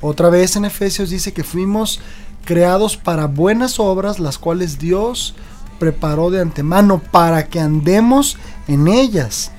[0.00, 2.00] Otra vez en Efesios dice que fuimos
[2.44, 5.34] creados para buenas obras, las cuales Dios
[5.78, 8.36] preparó de antemano para que andemos
[8.68, 9.50] en ellas.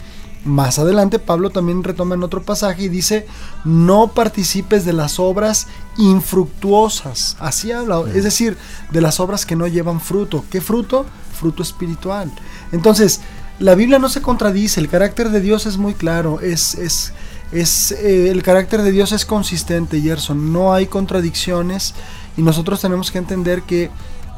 [0.45, 3.25] Más adelante Pablo también retoma en otro pasaje y dice,
[3.63, 5.65] no participes de las obras
[5.97, 7.35] infructuosas.
[7.39, 8.55] Así habla, es decir,
[8.91, 10.45] de las obras que no llevan fruto.
[10.51, 11.07] ¿Qué fruto?
[11.33, 12.31] Fruto espiritual.
[12.71, 13.21] Entonces,
[13.57, 17.13] la Biblia no se contradice, el carácter de Dios es muy claro, es, es,
[17.51, 21.95] es eh, el carácter de Dios es consistente, Gerson, no hay contradicciones
[22.37, 23.89] y nosotros tenemos que entender que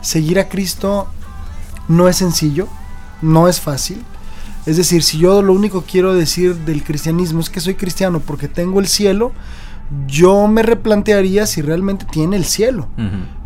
[0.01, 1.07] seguir a Cristo
[1.89, 2.69] no es sencillo,
[3.21, 4.05] no es fácil
[4.67, 8.19] es decir, si yo lo único que quiero decir del cristianismo es que soy cristiano
[8.19, 9.31] porque tengo el cielo,
[10.07, 12.89] yo me replantearía si realmente tiene el cielo.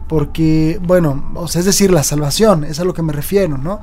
[0.08, 3.82] Porque, bueno, o sea, es decir, la salvación, es a lo que me refiero, ¿no?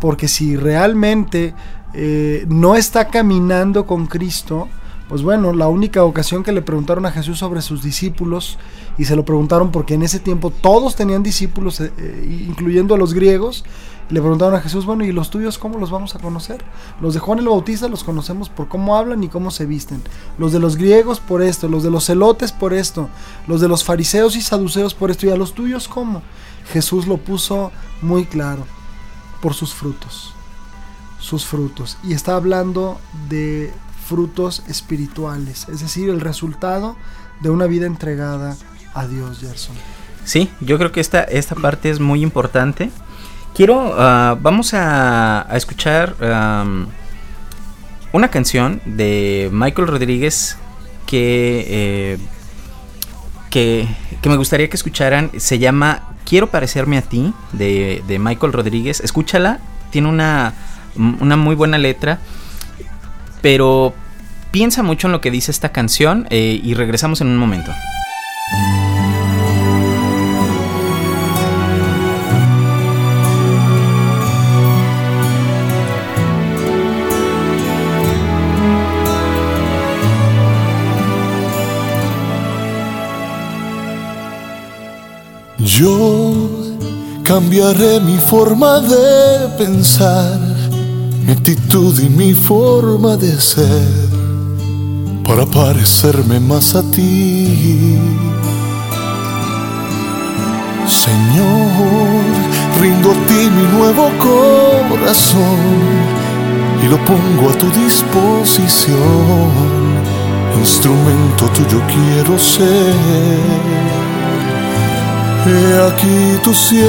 [0.00, 1.54] Porque si realmente
[1.92, 4.68] eh, no está caminando con Cristo,
[5.08, 8.58] pues bueno, la única ocasión que le preguntaron a Jesús sobre sus discípulos,
[8.96, 12.98] y se lo preguntaron porque en ese tiempo todos tenían discípulos, eh, eh, incluyendo a
[12.98, 13.64] los griegos,
[14.08, 16.64] le preguntaron a Jesús, bueno, ¿y los tuyos cómo los vamos a conocer?
[17.00, 20.00] Los de Juan el Bautista los conocemos por cómo hablan y cómo se visten.
[20.38, 23.08] Los de los griegos por esto, los de los celotes por esto,
[23.48, 26.22] los de los fariseos y saduceos por esto, y a los tuyos cómo?
[26.72, 28.64] Jesús lo puso muy claro,
[29.40, 30.34] por sus frutos.
[31.18, 31.98] Sus frutos.
[32.04, 33.72] Y está hablando de
[34.06, 36.96] frutos espirituales, es decir, el resultado
[37.40, 38.56] de una vida entregada
[38.94, 39.74] a Dios, Gerson.
[40.24, 42.90] Sí, yo creo que esta, esta parte es muy importante.
[43.56, 46.14] Quiero, ah, vamos a, escuchar
[48.12, 50.58] una canción de Michael Rodríguez
[51.06, 52.18] que, eh,
[53.48, 53.88] que,
[54.20, 55.30] que me gustaría que escucharan.
[55.38, 59.00] Se llama Quiero parecerme a ti de, de Michael Rodríguez.
[59.00, 60.52] Escúchala, tiene una,
[60.94, 62.18] una muy buena letra,
[63.40, 63.94] pero
[64.50, 67.72] piensa mucho en lo que dice esta canción eh, y regresamos en un momento.
[85.78, 86.48] Yo
[87.22, 90.40] cambiaré mi forma de pensar,
[91.22, 94.08] mi actitud y mi forma de ser
[95.22, 97.98] para parecerme más a ti.
[100.88, 102.24] Señor,
[102.80, 105.60] rindo a ti mi nuevo corazón
[106.82, 108.96] y lo pongo a tu disposición.
[110.58, 114.15] Instrumento tuyo quiero ser.
[115.48, 116.82] He aquí tu siervo,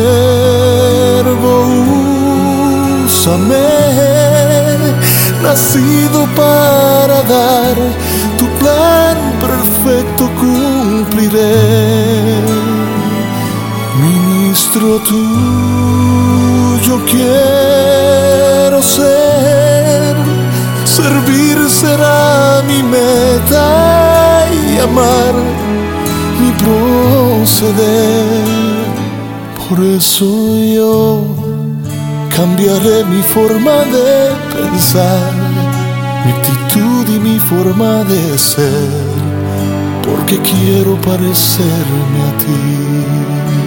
[3.06, 3.70] úsame,
[5.44, 7.76] nacido para dar
[8.40, 11.56] tu plan perfecto cumpliré.
[14.02, 20.16] Ministro tuyo quiero ser,
[20.84, 25.67] servir será mi meta y amar
[26.40, 28.26] mi proceder.
[29.68, 31.22] Por eso yo
[32.36, 35.34] cambiaré mi forma de pensar,
[36.26, 38.90] mi actitud y mi forma de ser,
[40.04, 43.67] porque quiero parecerme a ti.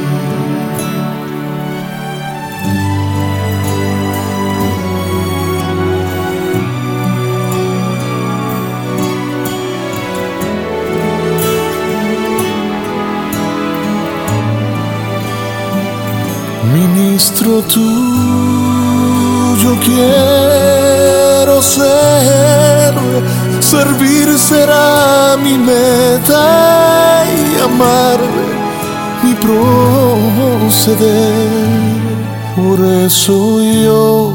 [16.72, 17.80] Ministro tuyo
[19.84, 22.94] quiero ser,
[23.58, 28.20] servir será mi meta y amar
[29.24, 31.00] mi proceder.
[32.54, 34.32] Por eso yo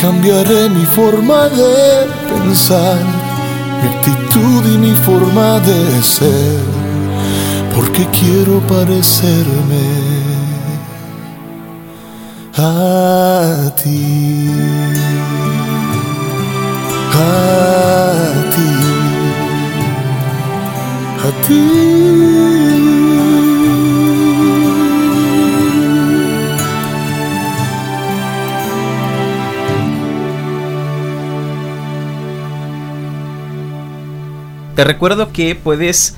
[0.00, 2.98] cambiaré mi forma de pensar,
[3.82, 6.60] mi actitud y mi forma de ser,
[7.74, 10.11] porque quiero parecerme
[34.74, 36.16] Te recuerdo que puedes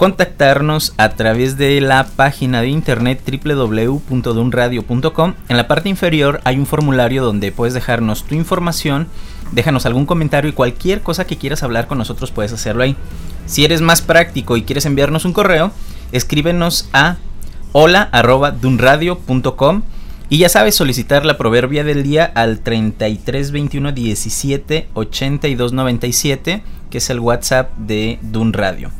[0.00, 5.34] contactarnos a través de la página de internet www.dunradio.com.
[5.50, 9.08] En la parte inferior hay un formulario donde puedes dejarnos tu información,
[9.52, 12.96] déjanos algún comentario y cualquier cosa que quieras hablar con nosotros puedes hacerlo ahí.
[13.44, 15.70] Si eres más práctico y quieres enviarnos un correo,
[16.12, 17.18] escríbenos a
[17.72, 19.82] hola@dunradio.com
[20.30, 26.96] y ya sabes solicitar la proverbia del día al 33 21 17 82 97, que
[26.96, 28.92] es el WhatsApp de Dun Radio.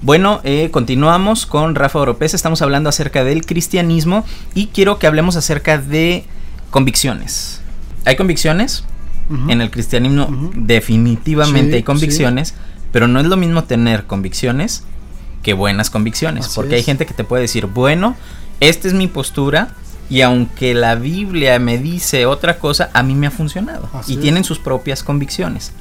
[0.00, 2.32] Bueno, eh, continuamos con Rafa Oropés.
[2.32, 6.24] Estamos hablando acerca del cristianismo y quiero que hablemos acerca de
[6.70, 7.60] convicciones.
[8.04, 8.84] ¿Hay convicciones?
[9.48, 12.54] En el cristianismo definitivamente Sí, hay convicciones,
[12.92, 14.84] pero no es lo mismo tener convicciones
[15.42, 18.16] que buenas convicciones, Así porque hay gente que te puede decir, bueno,
[18.60, 19.74] esta es mi postura
[20.08, 24.16] y aunque la Biblia me dice otra cosa, a mí me ha funcionado Así y
[24.16, 25.72] tienen sus propias convicciones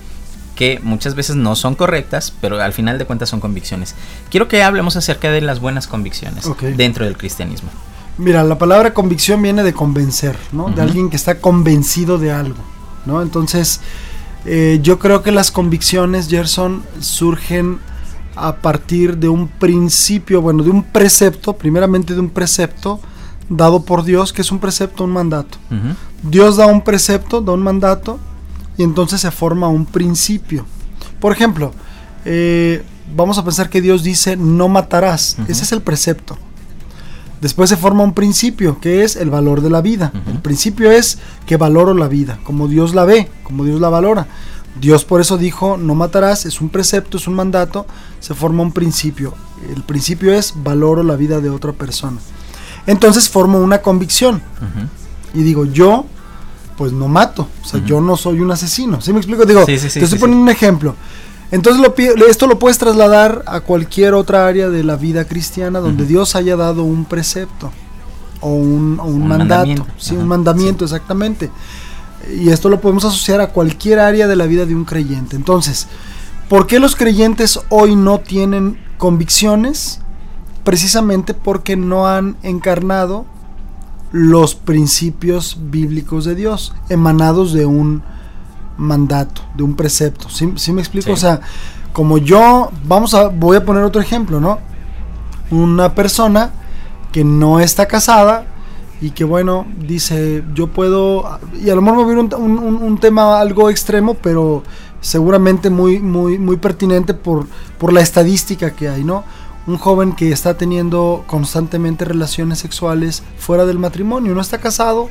[0.58, 3.96] que muchas veces no son correctas, pero al final de cuentas son convicciones.
[4.30, 7.70] Quiero que hablemos acerca de las buenas convicciones dentro del cristianismo.
[8.18, 10.70] Mira, la palabra convicción viene de convencer, ¿no?
[10.70, 12.58] De alguien que está convencido de algo,
[13.06, 13.22] ¿no?
[13.22, 13.82] Entonces,
[14.46, 17.80] eh, yo creo que las convicciones, Gerson, surgen
[18.36, 23.00] a partir de un principio, bueno, de un precepto, primeramente de un precepto
[23.50, 25.60] dado por Dios, que es un precepto, un mandato.
[26.24, 28.20] Dios da un precepto, da un mandato,
[28.78, 30.66] y entonces se forma un principio.
[31.20, 31.72] Por ejemplo,
[32.26, 32.84] eh,
[33.16, 35.38] vamos a pensar que Dios dice no matarás.
[35.48, 36.38] Ese es el precepto.
[37.42, 40.12] Después se forma un principio, que es el valor de la vida.
[40.28, 44.28] El principio es que valoro la vida, como Dios la ve, como Dios la valora.
[44.82, 47.86] Dios por eso dijo, no matarás, es un precepto, es un mandato,
[48.20, 49.34] se forma un principio.
[49.76, 52.18] El principio es valoro la vida de otra persona.
[52.88, 54.42] Entonces formo una convicción
[55.34, 56.06] y digo, yo
[56.78, 59.02] pues no mato, o sea, yo no soy un asesino.
[59.02, 59.46] ¿Sí me explico?
[59.46, 60.96] Digo, Sí, sí, sí, te estoy poniendo un ejemplo.
[61.50, 61.96] Entonces lo,
[62.28, 66.06] esto lo puedes trasladar a cualquier otra área de la vida cristiana donde.
[66.06, 67.72] Dios haya dado un precepto
[68.42, 69.50] o un, o un Un mandato.
[69.50, 69.86] mandamiento.
[69.98, 71.50] Sí, Ajá, un mandamiento, exactamente.
[72.38, 75.36] Y esto lo podemos asociar a cualquier área de la vida de un creyente.
[75.38, 75.88] Entonces,
[76.50, 80.02] ¿por qué los creyentes hoy no tienen convicciones?
[80.66, 83.26] Precisamente porque no han encarnado
[84.12, 88.04] los principios bíblicos de Dios, emanados de un
[88.78, 90.30] mandato, de un precepto.
[90.30, 91.08] ¿Sí, sí me explico?
[91.08, 91.12] Sí.
[91.12, 91.42] O sea,
[91.94, 94.60] como yo, vamos a, voy a poner otro ejemplo, ¿no?
[95.52, 96.52] Una persona
[97.12, 98.46] que no está casada
[99.02, 102.84] y que bueno, dice, yo puedo, y a lo mejor me viene un, un- un-
[102.84, 104.64] un tema algo extremo, pero
[105.02, 109.24] seguramente muy, muy, muy pertinente por, por la estadística que hay, ¿no?
[109.68, 115.10] Un joven que está teniendo constantemente relaciones sexuales fuera del matrimonio, no está casado,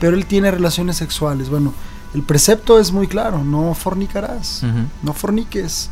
[0.00, 1.50] pero él tiene relaciones sexuales.
[1.50, 1.74] Bueno,
[2.14, 4.62] el precepto es muy claro, no fornicarás,
[5.02, 5.90] no forniques.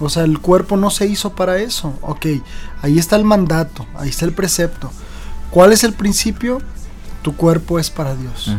[0.00, 1.94] O sea, el cuerpo no se hizo para eso.
[2.02, 2.26] Ok,
[2.82, 4.90] ahí está el mandato, ahí está el precepto.
[5.50, 6.58] ¿Cuál es el principio?
[7.22, 8.50] Tu cuerpo es para Dios.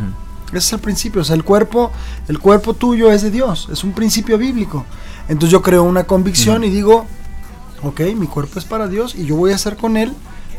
[0.48, 1.20] Ese es el principio.
[1.20, 1.92] O sea, el cuerpo,
[2.28, 3.68] el cuerpo tuyo es de Dios.
[3.70, 4.86] Es un principio bíblico.
[5.28, 7.06] Entonces yo creo una convicción y digo,
[7.86, 10.12] ok, mi cuerpo es para Dios y yo voy a hacer con él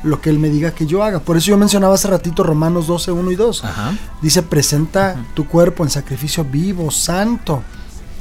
[0.04, 1.20] lo que él me diga que yo haga.
[1.20, 3.64] Por eso yo mencionaba hace ratito Romanos 12, 1 y 2.
[3.64, 3.94] Ajá.
[4.22, 7.64] Dice, presenta tu cuerpo en sacrificio vivo, santo,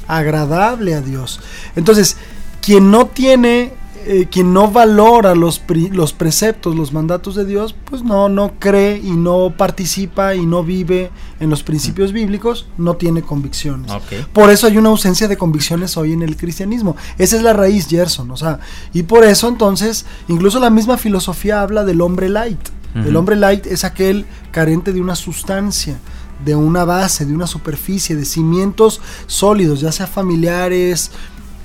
[0.07, 1.39] agradable a Dios.
[1.75, 2.17] Entonces,
[2.61, 3.73] quien no tiene,
[4.05, 8.53] eh, quien no valora los, pri- los preceptos, los mandatos de Dios, pues no, no
[8.59, 13.91] cree y no participa y no vive en los principios bíblicos, no tiene convicciones.
[14.33, 16.95] Por eso hay una ausencia de convicciones hoy en el cristianismo.
[17.17, 18.31] Esa es la raíz, Gerson.
[18.31, 18.59] O sea,
[18.93, 22.59] y por eso entonces, incluso la misma filosofía habla del hombre light.
[22.95, 25.97] El hombre light es aquel carente de una sustancia,
[26.45, 31.11] de una base, de una superficie, de cimientos sólidos, ya sea familiares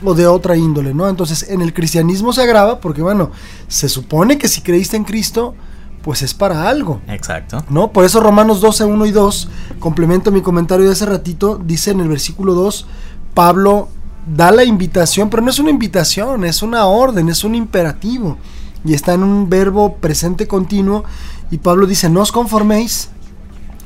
[0.04, 1.08] o de otra índole, ¿no?
[1.08, 3.30] Entonces, en el cristianismo se agrava porque, bueno,
[3.68, 5.54] se supone que si creíste en Cristo,
[6.02, 7.00] pues es para algo.
[7.08, 7.62] Exacto.
[7.68, 7.92] ¿no?
[7.92, 12.00] Por eso Romanos 12, 1 y 2, complemento mi comentario de hace ratito, dice en
[12.00, 12.86] el versículo 2,
[13.34, 13.88] Pablo
[14.26, 18.38] da la invitación, pero no es una invitación, es una orden, es un imperativo.
[18.84, 21.04] Y está en un verbo presente continuo.
[21.50, 23.10] Y Pablo dice, no os conforméis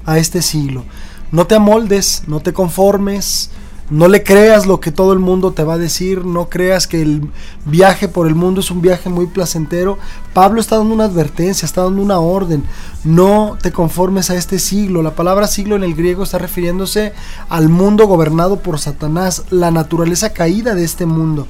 [0.06, 0.84] a este siglo.
[1.32, 3.50] No te amoldes, no te conformes,
[3.90, 7.02] no le creas lo que todo el mundo te va a decir, no creas que
[7.02, 7.28] el
[7.66, 9.98] viaje por el mundo es un viaje muy placentero.
[10.32, 12.64] Pablo está dando una advertencia, está dando una orden.
[13.04, 15.02] No te conformes a este siglo.
[15.02, 17.12] La palabra siglo en el griego está refiriéndose
[17.50, 21.46] al mundo gobernado por Satanás, la naturaleza caída de este mundo.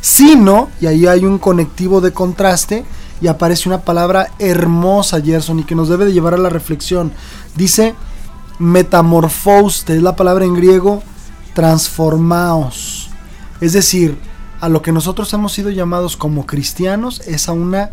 [0.00, 2.84] Sino, y ahí hay un conectivo de contraste,
[3.20, 7.12] y aparece una palabra hermosa, Gerson, y que nos debe de llevar a la reflexión.
[7.54, 7.94] Dice
[8.58, 11.02] metamorfouste, es la palabra en griego
[11.56, 13.08] transformaos.
[13.62, 14.18] Es decir,
[14.60, 17.90] a lo que nosotros hemos sido llamados como cristianos es a una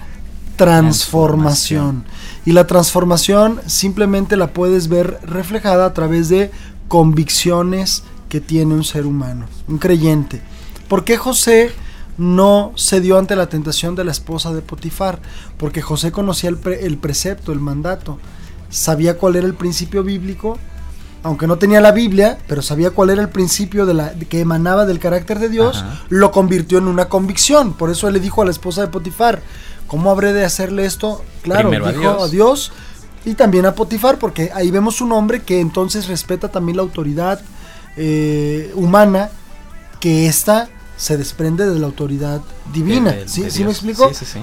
[0.57, 2.03] transformación.
[2.45, 6.51] Y la transformación simplemente la puedes ver reflejada a través de
[6.89, 10.41] convicciones que tiene un ser humano, un creyente.
[10.89, 11.71] ¿Por qué José
[12.17, 15.21] no se dio ante la tentación de la esposa de Potifar?
[15.57, 18.19] Porque José conocía el, pre- el precepto, el mandato,
[18.69, 20.59] sabía cuál era el principio bíblico,
[21.23, 24.85] aunque no tenía la Biblia, pero sabía cuál era el principio de la, que emanaba
[24.85, 26.01] del carácter de Dios, Ajá.
[26.09, 27.73] lo convirtió en una convicción.
[27.73, 29.41] Por eso él le dijo a la esposa de Potifar,
[29.87, 31.23] ¿cómo habré de hacerle esto?
[31.41, 32.21] Claro, Primero a dijo Dios.
[32.23, 32.71] a Dios
[33.25, 37.39] y también a Potifar, porque ahí vemos un hombre que entonces respeta también la autoridad
[37.95, 39.29] eh, humana,
[39.99, 42.41] que ésta se desprende de la autoridad
[42.73, 43.11] divina.
[43.11, 44.09] De- de- ¿Sí, de ¿Sí me explico?
[44.09, 44.39] Sí, sí, sí.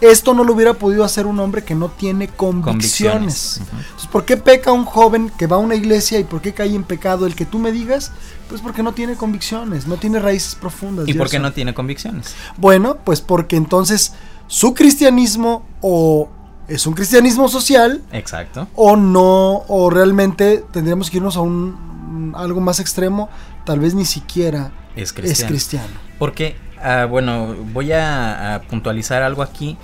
[0.00, 3.58] Esto no lo hubiera podido hacer un hombre que no tiene convicciones.
[3.60, 6.74] Entonces, ¿por qué peca un joven que va a una iglesia y por qué cae
[6.74, 8.12] en pecado el que tú me digas?
[8.48, 11.06] Pues porque no tiene convicciones, no tiene raíces profundas.
[11.08, 12.34] ¿Y por qué no tiene convicciones?
[12.56, 14.14] Bueno, pues porque entonces
[14.46, 16.28] su cristianismo o
[16.66, 18.68] es un cristianismo social Exacto.
[18.74, 23.28] o no, o realmente tendríamos que irnos a un algo más extremo,
[23.64, 25.48] tal vez ni siquiera Es es cristiano.
[25.48, 25.92] cristiano.
[26.18, 29.76] Porque, ah, bueno, voy a, a puntualizar algo aquí.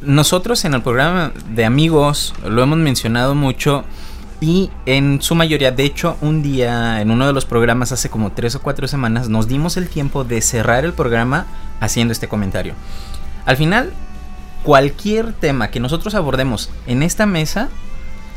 [0.00, 3.84] Nosotros en el programa de amigos lo hemos mencionado mucho
[4.40, 8.32] y en su mayoría, de hecho, un día en uno de los programas hace como
[8.32, 11.46] tres o cuatro semanas nos dimos el tiempo de cerrar el programa
[11.78, 12.72] haciendo este comentario.
[13.44, 13.92] Al final,
[14.62, 17.68] cualquier tema que nosotros abordemos en esta mesa,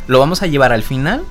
[0.08, 1.24] lo vamos a llevar al final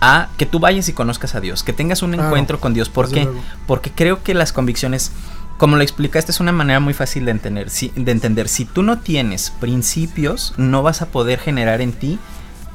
[0.00, 2.88] a que tú vayas y conozcas a Dios, que tengas un encuentro con Dios.
[2.88, 3.28] ¿Por qué?
[3.68, 5.12] Porque creo que las convicciones
[5.58, 7.68] como lo explicaste, es una manera muy fácil de entender.
[7.68, 8.48] Si, de entender.
[8.48, 12.18] si tú no tienes principios, no vas a poder generar en ti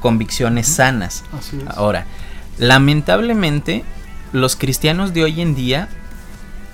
[0.00, 1.24] convicciones sanas.
[1.36, 1.66] Así es.
[1.66, 2.06] Ahora,
[2.58, 3.84] lamentablemente,
[4.32, 5.88] los cristianos de hoy en día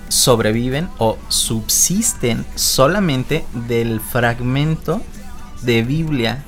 [0.09, 5.01] sobreviven o subsisten solamente del fragmento
[5.61, 6.43] de Biblia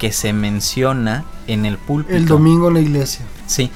[0.00, 2.16] que se menciona en el púlpito.
[2.16, 3.24] El domingo en la iglesia.
[3.46, 3.70] Sí.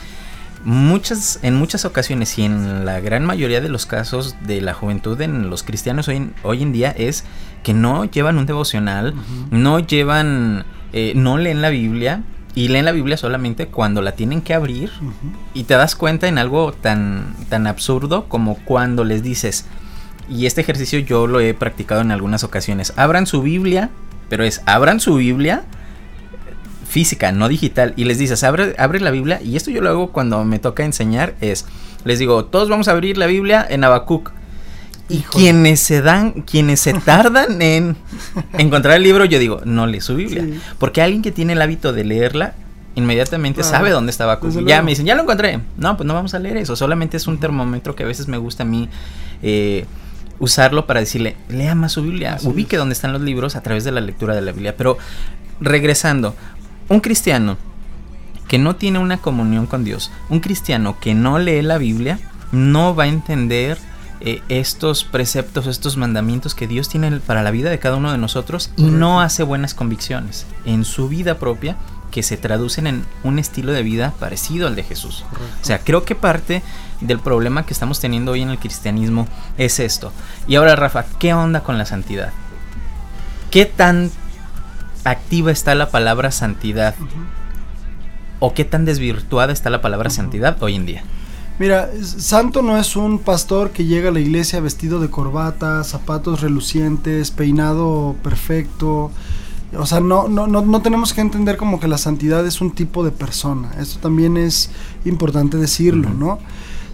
[0.67, 5.21] Muchas, en muchas ocasiones y en la gran mayoría de los casos de la juventud
[5.21, 7.23] en los cristianos hoy, en- hoy en día es
[7.62, 9.14] que no llevan un devocional,
[9.53, 12.25] no llevan, eh, no leen la Biblia
[12.57, 14.91] y leen la Biblia solamente cuando la tienen que abrir
[15.55, 19.67] y te das cuenta en algo tan, tan absurdo como cuando les dices,
[20.29, 23.91] y este ejercicio yo lo he practicado en algunas ocasiones, abran su Biblia,
[24.29, 25.62] pero es abran su Biblia
[26.97, 30.12] física, no digital, y les dices, abre, abre la Biblia, y esto yo lo hago
[30.12, 31.66] cuando me toca enseñar, es,
[32.07, 34.32] les digo, todos vamos a abrir la Biblia en Habacuc.
[35.11, 35.44] Y Híjole.
[35.44, 37.97] quienes se dan, quienes se tardan en
[38.57, 40.42] encontrar el libro, yo digo, no lee su Biblia.
[40.42, 40.59] Sí.
[40.78, 42.55] Porque alguien que tiene el hábito de leerla,
[42.94, 44.49] inmediatamente Claro, sabe dónde está Habacuc.
[44.49, 44.84] desde Y Ya luego.
[44.86, 45.61] me dicen, ya lo encontré.
[45.76, 46.76] No, pues no vamos a leer eso.
[46.76, 48.88] Solamente es un termómetro que a veces me gusta a mí
[49.42, 49.84] eh,
[50.38, 52.34] usarlo para decirle, lea más su Biblia.
[52.36, 52.80] Así Ubique es.
[52.80, 54.74] dónde están los libros a través de la lectura de la Biblia.
[54.78, 54.97] Pero
[55.61, 56.34] regresando,
[56.89, 57.57] un cristiano
[58.49, 62.18] que no tiene una comunión con Dios, un cristiano que no lee la Biblia,
[62.53, 63.78] no va a entender
[64.20, 68.18] eh, estos preceptos, estos mandamientos que Dios tiene para la vida de cada uno de
[68.18, 71.76] nosotros y no hace buenas convicciones en su vida propia
[72.11, 75.24] que se traducen en un estilo de vida parecido al de Jesús.
[75.28, 75.59] Correcto.
[75.61, 76.62] O sea, creo que parte
[77.01, 79.28] del problema que estamos teniendo hoy en el cristianismo
[79.59, 80.12] es esto.
[80.49, 82.32] Y ahora, Rafa, ¿qué onda con la santidad?
[83.51, 84.11] ¿Qué tan
[85.11, 86.94] activa está la palabra santidad?
[88.38, 91.04] ¿O qué tan desvirtuada está la palabra santidad hoy en día?
[91.59, 96.42] Mira, santo no es un pastor que llega a la iglesia vestido de corbata, zapatos
[96.42, 99.11] relucientes, peinado perfecto.
[99.74, 102.72] O sea, no, no, no, no tenemos que entender como que la santidad es un
[102.72, 103.70] tipo de persona.
[103.80, 104.70] Esto también es
[105.07, 106.11] importante decirlo.
[106.11, 106.38] ¿no?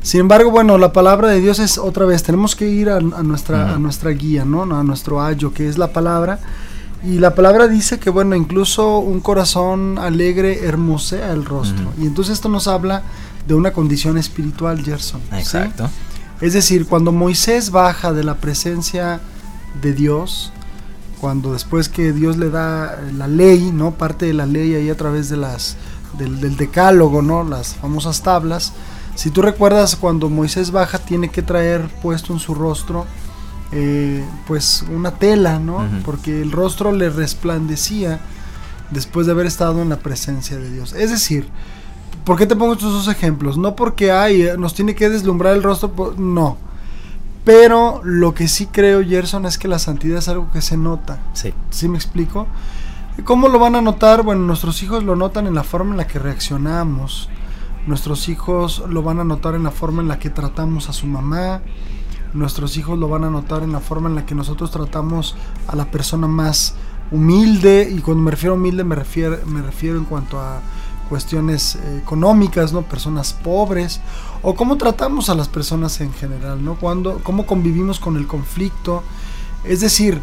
[0.02, 3.00] Sin embargo, bueno, la palabra de Dios es otra vez, tenemos que ir a, a
[3.00, 4.62] nuestra, a nuestra guía, ¿no?
[4.62, 6.38] A nuestro ayo, que es la palabra.
[7.04, 11.92] Y la palabra dice que, bueno, incluso un corazón alegre hermosea el rostro.
[11.98, 13.02] Y entonces esto nos habla
[13.46, 15.20] de una condición espiritual, Gerson.
[15.30, 15.36] ¿sí?
[15.36, 15.90] Exacto.
[16.40, 19.20] Es decir, cuando Moisés baja de la presencia
[19.80, 20.52] de Dios,
[21.20, 23.92] cuando después que Dios le da la ley, ¿no?
[23.92, 25.76] Parte de la ley ahí a través de las
[26.18, 27.42] del, del decálogo, ¿no?
[27.42, 28.72] Las famosas tablas.
[29.14, 33.06] Si tú recuerdas cuando Moisés baja tiene que traer puesto en su rostro
[33.72, 35.88] eh, pues una tela, ¿no?
[36.04, 38.20] Porque el rostro le resplandecía
[38.90, 40.92] después de haber estado en la presencia de Dios.
[40.92, 41.48] Es decir,
[42.24, 43.56] ¿por qué te pongo estos dos ejemplos?
[43.56, 46.58] No porque ay, eh, nos tiene que deslumbrar el rostro, no.
[47.44, 51.18] Pero lo que sí creo, Gerson, es que la santidad es algo que se nota.
[51.32, 51.52] Sí.
[51.70, 52.46] ¿Sí me explico?
[53.18, 54.22] ¿Y ¿Cómo lo van a notar?
[54.22, 57.28] Bueno, nuestros hijos lo notan en la forma en la que reaccionamos.
[57.86, 61.06] Nuestros hijos lo van a notar en la forma en la que tratamos a su
[61.06, 61.62] mamá.
[62.32, 65.76] Nuestros hijos lo van a notar en la forma en la que nosotros tratamos a
[65.76, 66.74] la persona más
[67.10, 67.88] humilde.
[67.94, 70.60] Y cuando me refiero a humilde me refiero, me refiero en cuanto a
[71.08, 72.82] cuestiones eh, económicas, ¿no?
[72.82, 74.00] Personas pobres.
[74.40, 76.76] O cómo tratamos a las personas en general, ¿no?
[76.76, 79.02] Cuando, cómo convivimos con el conflicto.
[79.64, 80.20] Es decir,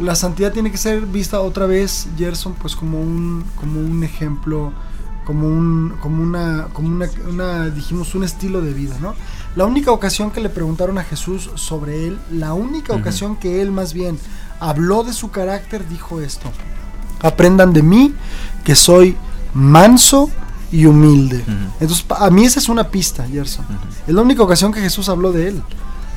[0.00, 4.72] la santidad tiene que ser vista otra vez, Gerson, pues como un, como un ejemplo,
[5.24, 9.14] como un, como una, como una, una, dijimos, un estilo de vida, ¿no?
[9.56, 13.70] La única ocasión que le preguntaron a Jesús sobre él, la única ocasión que él
[13.72, 14.18] más bien
[14.60, 16.48] habló de su carácter, dijo esto:
[17.20, 18.14] Aprendan de mí,
[18.64, 19.16] que soy
[19.54, 20.30] manso
[20.70, 21.44] y humilde.
[21.80, 23.64] Entonces, a mí esa es una pista, Gerson.
[24.06, 25.62] Es la única ocasión que Jesús habló de él.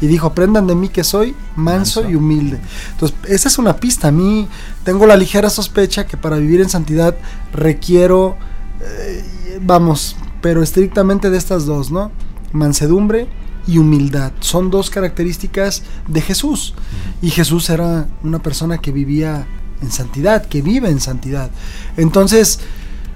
[0.01, 2.09] Y dijo, aprendan de mí que soy manso, Manso.
[2.09, 2.59] y humilde.
[2.93, 4.07] Entonces, esa es una pista.
[4.07, 4.47] A mí
[4.83, 7.15] tengo la ligera sospecha que para vivir en santidad
[7.53, 8.35] requiero,
[8.81, 12.11] eh, vamos, pero estrictamente de estas dos, ¿no?
[12.53, 13.27] Mansedumbre
[13.67, 14.31] y humildad.
[14.39, 16.73] Son dos características de Jesús.
[17.21, 19.47] Y Jesús era una persona que vivía
[19.81, 21.51] en santidad, que vive en santidad.
[21.97, 22.59] Entonces,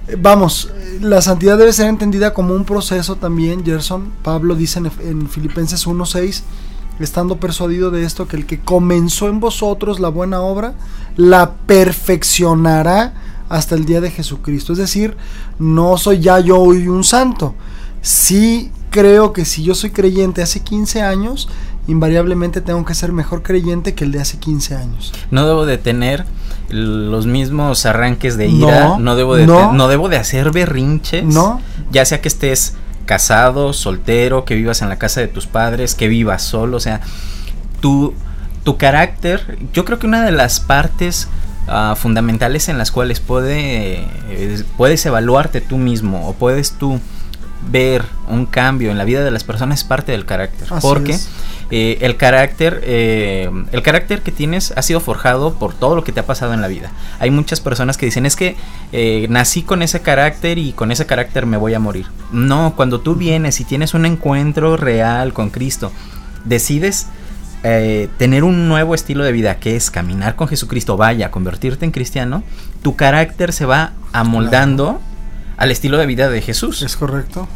[0.08, 4.12] eh, Vamos, eh, la santidad debe ser entendida como un proceso también, Gerson.
[4.22, 6.42] Pablo dice en, en Filipenses 1.6,
[7.00, 10.74] estando persuadido de esto, que el que comenzó en vosotros la buena obra,
[11.16, 13.14] la perfeccionará
[13.48, 14.72] hasta el día de Jesucristo.
[14.72, 15.16] Es decir,
[15.58, 17.54] no soy ya yo hoy un santo.
[18.00, 21.48] Sí creo que si yo soy creyente hace 15 años,
[21.86, 25.12] invariablemente tengo que ser mejor creyente que el de hace 15 años.
[25.30, 26.24] No debo de tener
[26.70, 28.96] los mismos arranques de ira.
[28.98, 29.70] No, debo de no.
[29.70, 31.24] te- no debo de hacer berrinches.
[31.24, 31.60] No.
[31.92, 32.74] Ya sea que estés
[33.04, 37.02] casado, soltero, que vivas en la casa de tus padres, que vivas solo, o sea,
[37.80, 38.14] tu,
[38.64, 41.28] tu carácter, yo creo que una de las partes
[41.68, 46.98] ah, fundamentales en las cuales puede, eh, puedes evaluarte tú mismo o puedes tú
[47.70, 50.68] ver un cambio en la vida de las personas es parte del carácter.
[50.72, 51.18] Así porque
[51.70, 56.12] eh, el carácter, eh, el carácter que tienes ha sido forjado por todo lo que
[56.12, 56.92] te ha pasado en la vida.
[57.18, 58.56] Hay muchas personas que dicen es que
[58.92, 62.06] eh, nací con ese carácter y con ese carácter me voy a morir.
[62.32, 65.92] No, cuando tú vienes y tienes un encuentro real con Cristo,
[66.44, 67.08] decides
[67.68, 71.90] eh, tener un nuevo estilo de vida que es caminar con Jesucristo, vaya, convertirte en
[71.90, 72.44] cristiano,
[72.82, 75.00] tu carácter se va amoldando
[75.56, 76.82] al estilo de vida de Jesús.
[76.82, 77.48] Es correcto.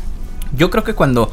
[0.56, 1.30] Yo creo que cuando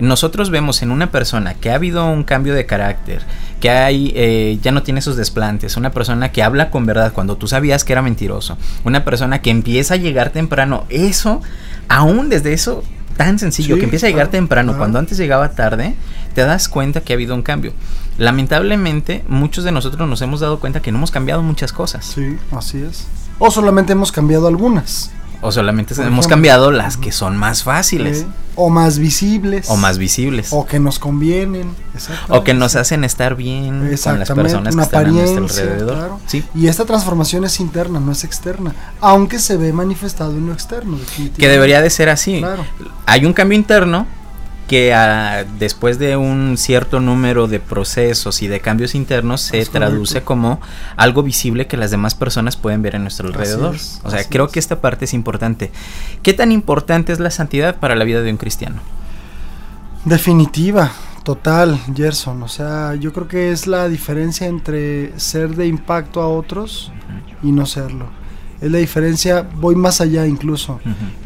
[0.00, 3.22] nosotros vemos en una persona que ha habido un cambio de carácter,
[3.60, 7.36] que hay, eh, ya no tiene esos desplantes, una persona que habla con verdad cuando
[7.36, 11.42] tú sabías que era mentiroso, una persona que empieza a llegar temprano, eso,
[11.88, 12.82] aún desde eso
[13.16, 14.78] tan sencillo, Sí, que empieza a llegar claro, temprano, claro.
[14.78, 15.94] cuando antes llegaba tarde,
[16.34, 17.74] te das cuenta que ha habido un cambio.
[18.16, 22.06] Lamentablemente, muchos de nosotros nos hemos dado cuenta que no hemos cambiado muchas cosas.
[22.06, 23.06] Sí, así es.
[23.38, 25.10] O solamente hemos cambiado algunas.
[25.42, 26.28] O solamente Por hemos ejemplo.
[26.36, 28.26] cambiado las que son más fáciles.
[28.56, 29.70] O más visibles.
[29.70, 30.48] o más visibles.
[30.52, 31.74] O que nos convienen.
[32.28, 35.94] O que nos hacen estar bien con las personas que están a nuestro alrededor.
[35.96, 36.20] claro.
[36.26, 36.44] Sí.
[36.54, 38.74] Y esta transformación es interna, no es externa.
[39.00, 41.40] Aunque se ve manifestado en lo externo, definitivamente.
[41.40, 42.40] Que debería de ser así.
[42.40, 42.64] Claro.
[43.06, 44.06] Hay un cambio interno
[44.70, 49.68] que ah, después de un cierto número de procesos y de cambios internos se Es
[49.68, 49.90] correcto.
[49.90, 50.60] traduce como
[50.96, 53.74] algo visible que las demás personas pueden ver en nuestro alrededor.
[53.74, 54.52] es, o sea, creo es.
[54.52, 55.72] que esta parte es importante.
[56.22, 58.80] ¿Qué tan importante es la santidad para la vida de un cristiano?
[60.04, 60.92] Definitiva,
[61.24, 62.40] total, Gerson.
[62.44, 66.92] O sea, yo creo que es la diferencia entre ser de impacto a otros
[67.42, 68.06] y no serlo.
[68.60, 70.78] Es la diferencia, voy más allá incluso,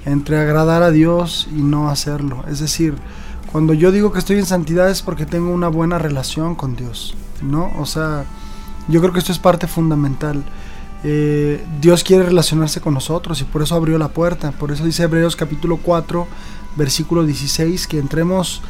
[0.07, 2.43] entre agradar a Dios y no hacerlo.
[2.49, 2.95] Es decir,
[3.55, 7.15] cuando yo digo que estoy en santidad es porque tengo una buena relación con Dios,
[7.41, 7.71] ¿no?
[7.79, 8.25] O sea,
[8.89, 10.43] yo creo que esto es parte fundamental.
[11.05, 14.51] Eh, Dios quiere relacionarse con nosotros y por eso abrió la puerta.
[14.51, 16.27] Por eso dice Hebreos capítulo 4,
[16.75, 18.61] versículo 16, que entremos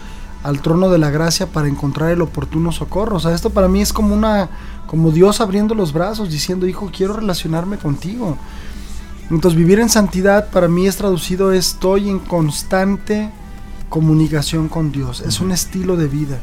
[0.42, 3.16] al trono de la gracia para encontrar el oportuno socorro.
[3.16, 4.50] O sea, esto para mí es como una,
[4.86, 8.36] como Dios abriendo los brazos, diciendo, hijo, quiero relacionarme contigo.
[9.30, 13.32] Entonces vivir en santidad para mí es traducido, estoy en constante
[13.94, 15.20] comunicación con Dios.
[15.20, 16.40] Es un estilo de vida.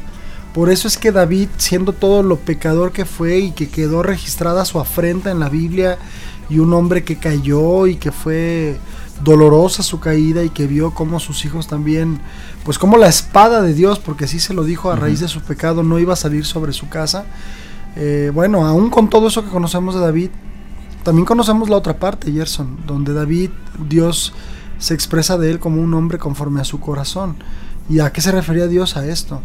[0.54, 4.64] Por eso es que David, siendo todo lo pecador que fue y que quedó registrada
[4.64, 5.98] su afrenta en la Biblia,
[6.48, 8.78] y un hombre que cayó y que fue
[9.22, 12.20] dolorosa su caída y que vio como sus hijos también,
[12.64, 15.42] pues como la espada de Dios, porque así se lo dijo a raíz de su
[15.42, 17.26] pecado, no iba a salir sobre su casa.
[17.96, 20.30] Eh, bueno, aún con todo eso que conocemos de David,
[21.02, 23.50] también conocemos la otra parte, Gerson, donde David,
[23.90, 24.32] Dios
[24.82, 27.36] se expresa de él como un hombre conforme a su corazón.
[27.88, 29.40] ¿Y a qué se refería Dios a esto?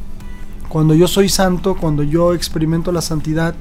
[0.68, 3.54] Cuando yo soy santo, cuando yo experimento la santidad,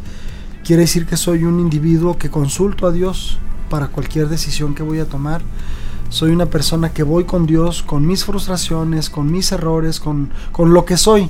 [0.64, 5.00] quiere decir que soy un individuo que consulto a Dios para cualquier decisión que voy
[5.00, 5.42] a tomar.
[6.08, 10.72] Soy una persona que voy con Dios, con mis frustraciones, con mis errores, con, con
[10.72, 11.28] lo que soy.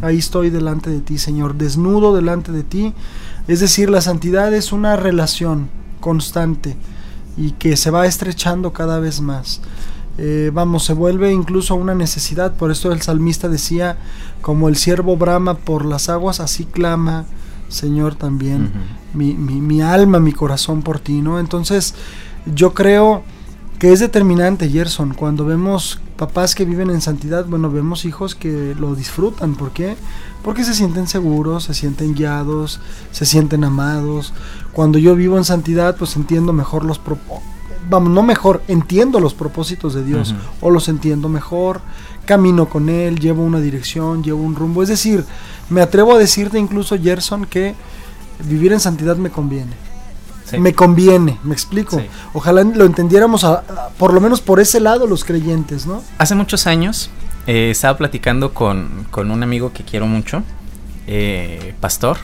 [0.00, 2.94] Ahí estoy delante de ti, Señor, desnudo delante de ti.
[3.46, 5.68] Es decir, la santidad es una relación
[6.00, 6.78] constante
[7.36, 9.60] y que se va estrechando cada vez más.
[10.18, 12.52] Eh, vamos, se vuelve incluso una necesidad.
[12.54, 13.96] Por eso el salmista decía,
[14.42, 17.24] como el siervo brama por las aguas, así clama,
[17.68, 18.70] Señor, también
[19.14, 21.40] mi, mi- mi alma, mi corazón por ti, ¿no?
[21.40, 21.94] Entonces,
[22.54, 23.22] yo creo
[23.82, 28.76] que es determinante, Gerson, cuando vemos papás que viven en santidad, bueno, vemos hijos que
[28.78, 29.96] lo disfrutan, ¿por qué?
[30.44, 32.78] Porque se sienten seguros, se sienten guiados,
[33.10, 34.34] se sienten amados.
[34.72, 37.42] Cuando yo vivo en santidad, pues entiendo mejor los propósitos.
[37.90, 41.80] Vamos, no mejor, entiendo los propósitos de Dios, o los entiendo mejor,
[42.24, 44.84] camino con Él, llevo una dirección, llevo un rumbo.
[44.84, 45.24] Es decir,
[45.70, 47.74] me atrevo a decirte incluso, Gerson, que
[48.48, 49.72] vivir en santidad me conviene.
[50.52, 50.58] Sí.
[50.58, 51.98] Me conviene, me explico.
[51.98, 52.06] Sí.
[52.32, 56.02] Ojalá lo entendiéramos a- a- por lo menos por ese lado los creyentes, ¿no?
[56.18, 57.10] Hace muchos años
[57.48, 60.42] eh, estaba platicando con, con un amigo que quiero mucho,
[61.08, 62.18] eh, pastor,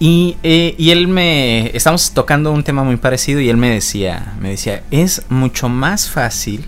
[0.00, 1.74] y, eh, y él me...
[1.76, 6.10] Estamos tocando un tema muy parecido y él me decía, me decía, es mucho más
[6.10, 6.66] fácil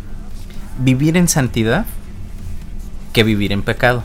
[0.78, 1.84] vivir en santidad
[3.12, 4.02] que vivir en pecado.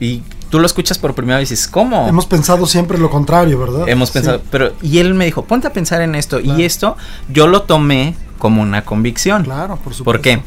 [0.00, 0.22] Y
[0.52, 2.06] tú lo escuchas por primera vez y dices, ¿cómo?
[2.06, 3.88] Hemos pensado siempre lo contrario, ¿verdad?
[3.88, 4.12] Hemos Sí.
[4.12, 6.58] pensado, pero y él me dijo, ponte a pensar en esto Claro.
[6.60, 6.96] y esto
[7.30, 9.44] yo lo tomé como una convicción.
[9.44, 10.04] Claro, por supuesto.
[10.04, 10.42] ¿Por qué?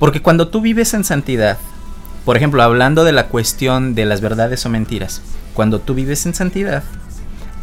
[0.00, 1.56] Porque cuando tú vives en santidad,
[2.24, 5.22] por ejemplo, hablando de la cuestión de las verdades o mentiras,
[5.54, 6.82] cuando tú vives en santidad,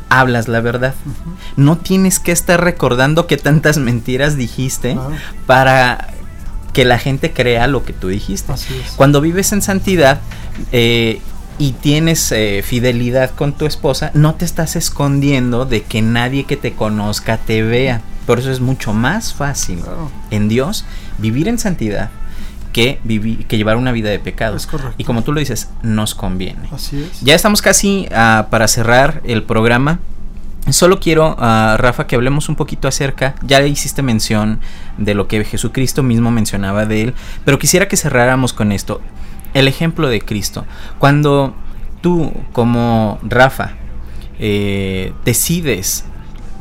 [0.07, 0.93] hablas la verdad.
[1.57, 5.11] No tienes que estar recordando qué tantas mentiras dijiste Claro,
[5.45, 6.07] para
[6.71, 8.53] que la gente crea lo que tú dijiste.
[8.53, 8.91] así es.
[8.93, 10.19] Cuando vives en santidad,
[10.71, 11.19] eh,
[11.58, 16.58] y tienes eh, fidelidad con tu esposa, no te estás escondiendo de que nadie que
[16.58, 18.01] te conozca te vea.
[18.26, 20.12] Por eso es mucho más fácil Claro.
[20.32, 20.86] en Dios
[21.20, 22.10] vivir en santidad
[22.74, 24.58] que, vivir, que llevar una vida de pecado.
[24.58, 24.95] Es correcto.
[24.97, 26.68] Y como tú lo dices, nos conviene.
[26.74, 27.22] Así es.
[27.22, 29.99] Ya estamos casi ah, para cerrar el programa.
[30.70, 34.60] Solo quiero, ah, Rafa, que hablemos un poquito acerca, ya hiciste mención
[34.97, 37.14] de lo que Jesucristo mismo mencionaba de él,
[37.45, 38.99] pero quisiera que cerráramos con esto.
[39.56, 40.66] El ejemplo de Cristo.
[40.99, 41.56] Cuando
[42.01, 43.72] tú, como Rafa,
[44.38, 46.03] eh, decides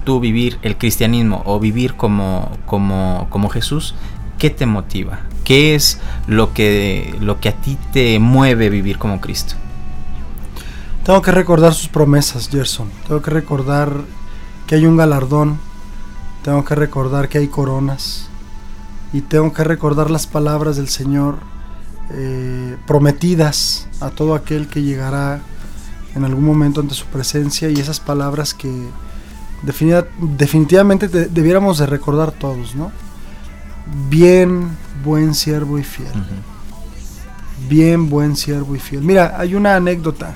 [0.04, 3.96] tú vivir el cristianismo o vivir como, como, como Jesús,
[4.38, 5.22] ¿qué te motiva?
[5.42, 9.56] ¿Qué es lo que, lo que a ti te mueve vivir como Cristo?
[11.04, 12.90] Tengo que recordar sus promesas, Gerson.
[13.08, 14.02] Tengo que recordar
[14.68, 15.58] que hay un galardón.
[16.44, 18.28] Tengo que recordar que hay coronas.
[19.12, 21.38] Y tengo que recordar las palabras del Señor
[22.10, 25.40] eh, prometidas a todo aquel que llegará
[26.14, 27.68] en algún momento ante su presencia.
[27.70, 28.70] Y esas palabras que
[29.62, 32.92] definida- definitivamente de- debiéramos de recordar todos, ¿no?
[34.08, 34.68] Bien,
[35.04, 36.12] buen siervo y fiel
[37.68, 39.00] bien buen siervo y fiel.
[39.02, 40.34] Mira, hay una anécdota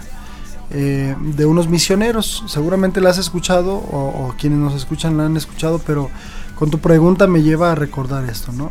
[0.70, 5.36] eh, de unos misioneros, seguramente la has escuchado o, o quienes nos escuchan la han
[5.36, 6.08] escuchado, pero
[6.54, 8.70] con tu pregunta me lleva a recordar esto, ¿no?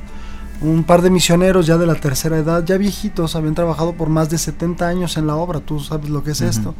[0.59, 4.29] Un par de misioneros ya de la tercera edad, ya viejitos, habían trabajado por más
[4.31, 6.73] de 70 años en la obra, tú sabes lo que es esto.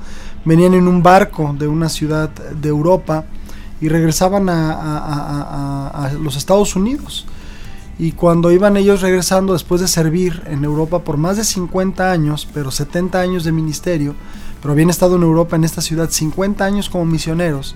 [0.46, 3.26] Venían en un barco de una ciudad de Europa
[3.80, 7.28] y regresaban a- a- a- a- a los Estados Unidos.
[8.00, 12.48] Y cuando iban ellos regresando después de servir en Europa por más de 50 años,
[12.52, 14.16] pero 70 años de ministerio,
[14.60, 17.76] pero habían estado en Europa, en esta ciudad, 50 años como misioneros,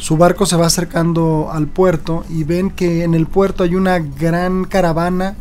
[0.00, 3.98] su barco se va acercando al puerto y ven que en el puerto hay una
[3.98, 5.36] gran caravana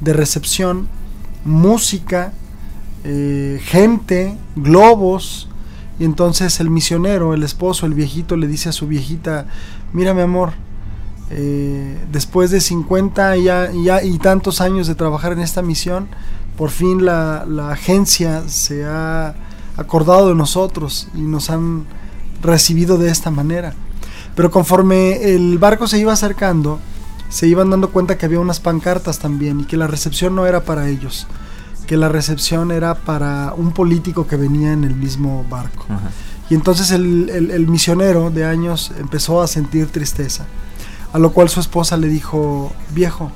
[0.00, 0.88] de recepción,
[1.44, 2.32] música,
[3.04, 5.50] eh, gente, globos,
[5.98, 9.44] y entonces el misionero, el esposo, el viejito le dice a su viejita,
[9.92, 10.52] mira mi amor,
[11.28, 16.08] eh, después de 50 y, tantos años de trabajar en esta misión,
[16.56, 19.34] por fin la agencia se ha
[19.76, 21.84] acordado de nosotros y nos han
[22.40, 23.74] recibido de esta manera.
[24.38, 26.78] Pero conforme el barco se iba acercando,
[27.28, 30.62] se iban dando cuenta que había unas pancartas también y que la recepción no era
[30.62, 31.26] para ellos,
[31.88, 35.86] que la recepción era para un político que venía en el mismo barco.
[35.88, 36.10] Ajá.
[36.48, 40.46] Y entonces el, el- el misionero de años empezó a sentir tristeza.
[41.12, 43.32] A lo cual su esposa le dijo, viejo,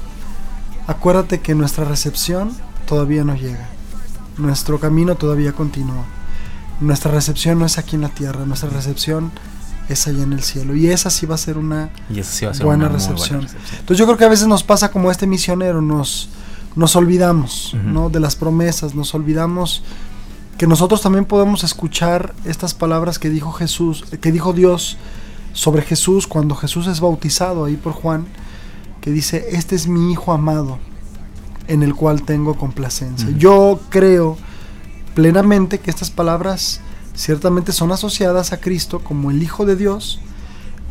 [0.86, 2.52] acuérdate que nuestra recepción
[2.86, 3.66] todavía no llega.
[4.38, 6.04] Nuestro camino todavía continúa.
[6.80, 9.32] Nuestra recepción no es aquí en la tierra, nuestra recepción
[9.88, 10.74] es allá en el cielo.
[10.74, 12.94] Y esa sí va a ser una Y eso sí va a ser buena una
[12.94, 13.40] recepción.
[13.40, 13.80] buena recepción.
[13.80, 16.28] entonces yo creo que a veces nos pasa como este misionero, nos,
[16.76, 17.74] nos olvidamos.
[17.84, 18.10] ¿no?
[18.10, 19.82] de las promesas, nos olvidamos
[20.58, 24.96] que nosotros también podemos escuchar estas palabras que dijo Jesús, que dijo Dios
[25.52, 28.26] sobre Jesús cuando Jesús es bautizado ahí por Juan,
[29.00, 30.78] que dice, este es mi Hijo amado,
[31.66, 33.28] en el cual tengo complacencia.
[33.36, 34.36] Yo creo
[35.14, 36.80] plenamente que estas palabras
[37.14, 40.20] ciertamente son asociadas a Cristo como el Hijo de Dios,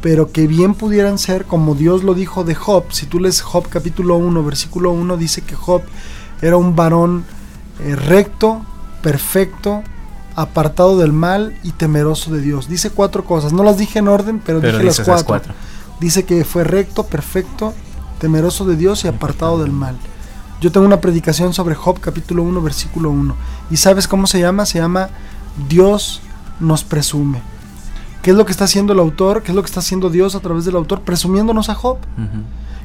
[0.01, 2.85] pero que bien pudieran ser como Dios lo dijo de Job.
[2.91, 5.81] Si tú lees Job capítulo 1, versículo 1, dice que Job
[6.41, 7.23] era un varón
[7.79, 8.61] eh, recto,
[9.01, 9.83] perfecto,
[10.35, 12.67] apartado del mal y temeroso de Dios.
[12.67, 15.25] Dice cuatro cosas, no las dije en orden, pero, Pero dije las cuatro.
[15.25, 15.53] cuatro.
[15.99, 17.73] Dice que fue recto, perfecto,
[18.19, 19.97] temeroso de Dios y apartado del mal.
[20.59, 23.35] Yo tengo una predicación sobre Job capítulo 1, versículo 1.
[23.71, 24.65] ¿Y sabes cómo se llama?
[24.65, 25.09] Se llama
[25.67, 26.21] Dios
[26.59, 27.41] nos presume.
[28.21, 29.41] ¿Qué es lo que está haciendo el autor?
[29.41, 31.01] ¿Qué es lo que está haciendo Dios a través del autor?
[31.01, 31.97] Presumiéndonos a Job.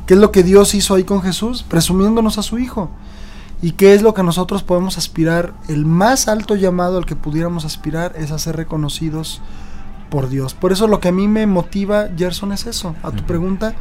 [0.07, 1.63] ¿Qué es lo que Dios hizo ahí con Jesús?
[1.63, 2.91] Presumiéndonos a su Hijo.
[3.63, 5.55] ¿Y qué es lo que nosotros podemos aspirar?
[5.69, 9.41] El más alto llamado al que pudiéramos aspirar es a ser reconocidos
[10.11, 10.55] por Dios.
[10.55, 12.95] Por eso lo que a mí me motiva, Gerson, es eso.
[13.03, 13.75] A tu pregunta,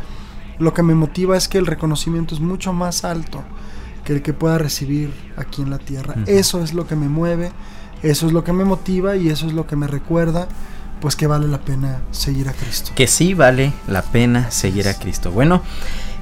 [0.59, 3.43] lo que me motiva es que el reconocimiento es mucho más alto
[4.03, 6.15] que el que pueda recibir aquí en la tierra.
[6.25, 7.51] Eso es lo que me mueve,
[8.03, 10.47] eso es lo que me motiva y eso es lo que me recuerda,
[11.01, 12.91] pues que vale la pena seguir a Cristo.
[12.95, 15.31] Que sí vale la pena seguir a Cristo.
[15.31, 15.61] Bueno,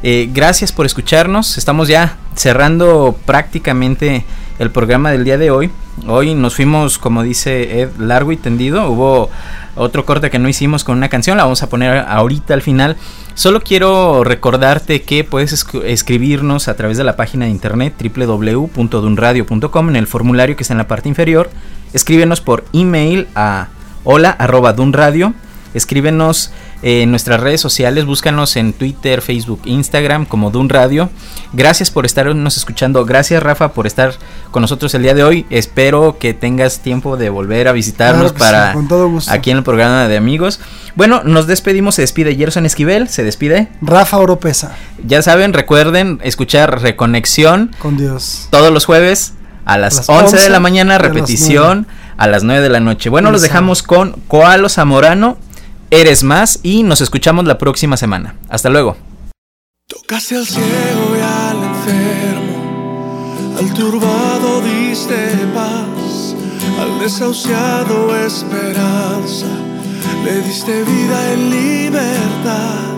[0.01, 1.57] eh, gracias por escucharnos.
[1.57, 4.25] Estamos ya cerrando prácticamente
[4.59, 5.71] el programa del día de hoy.
[6.07, 8.89] Hoy nos fuimos, como dice Ed, largo y tendido.
[8.89, 9.29] Hubo
[9.75, 12.97] otro corte que no hicimos con una canción, la vamos a poner ahorita al final.
[13.35, 19.95] Solo quiero recordarte que puedes escribirnos a través de la página de internet www.dunradio.com en
[19.95, 21.49] el formulario que está en la parte inferior.
[21.93, 23.69] Escríbenos por email a
[24.03, 25.33] hola arroba dunradio.
[25.73, 26.51] Escríbenos
[26.83, 28.05] en nuestras redes sociales.
[28.05, 31.09] Búscanos en Twitter, Facebook, Instagram como Dun Radio.
[31.53, 33.05] Gracias por estarnos escuchando.
[33.05, 34.13] Gracias Rafa por estar
[34.51, 35.45] con nosotros el día de hoy.
[35.49, 39.31] Espero que tengas tiempo de volver a visitarnos Claro para sí, con todo gusto.
[39.31, 40.59] aquí en el programa de amigos.
[40.95, 41.95] Bueno, nos despedimos.
[41.95, 43.07] Se despide Gerson Esquivel.
[43.07, 43.69] Se despide.
[43.81, 44.75] Rafa Oropesa,
[45.05, 48.47] Ya saben, recuerden escuchar Reconexión con Dios.
[48.49, 49.33] todos los jueves
[49.65, 53.09] a las, las 11, de 11 la mañana, repetición a las 9 de la noche.
[53.09, 55.37] Bueno, los dejamos con Coalo Zamorano,
[55.95, 58.35] Eres Más y nos escuchamos la próxima semana.
[58.49, 58.97] Hasta luego.
[59.87, 66.35] Tocaste al ciego y al enfermo, al turbado diste paz,
[66.81, 69.45] al desahuciado esperanza,
[70.25, 72.95] le diste vida en libertad.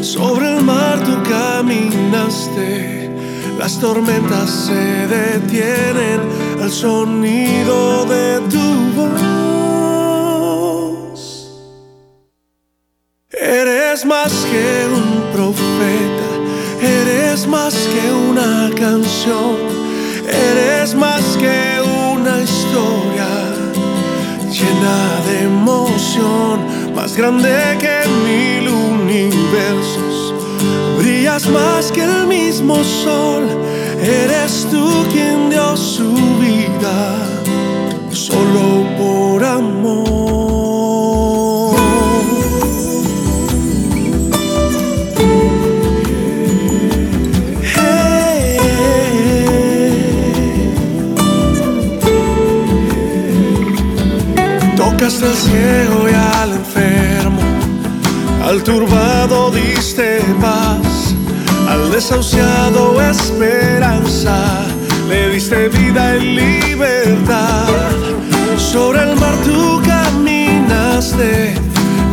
[0.00, 3.14] Sobre el mar tú caminaste,
[3.58, 6.20] las tormentas se detienen
[6.62, 8.62] al sonido de tu
[8.96, 9.43] voz.
[13.40, 16.30] Eres más que un profeta,
[16.80, 19.56] eres más que una canción,
[20.28, 21.82] eres más que
[22.12, 23.26] una historia
[24.48, 30.34] llena de emoción, más grande que mil universos.
[30.98, 33.48] Brillas más que el mismo sol,
[34.00, 37.18] eres tú quien dio su vida
[38.12, 40.23] solo por amor.
[61.94, 64.66] Desahuciado esperanza,
[65.08, 67.68] le diste vida y libertad.
[68.56, 71.54] Sobre el mar tú caminaste,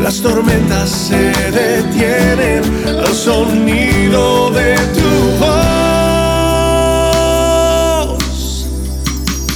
[0.04, 2.62] las tormentas se detienen
[3.00, 5.10] al sonido de tu
[5.40, 5.88] voz.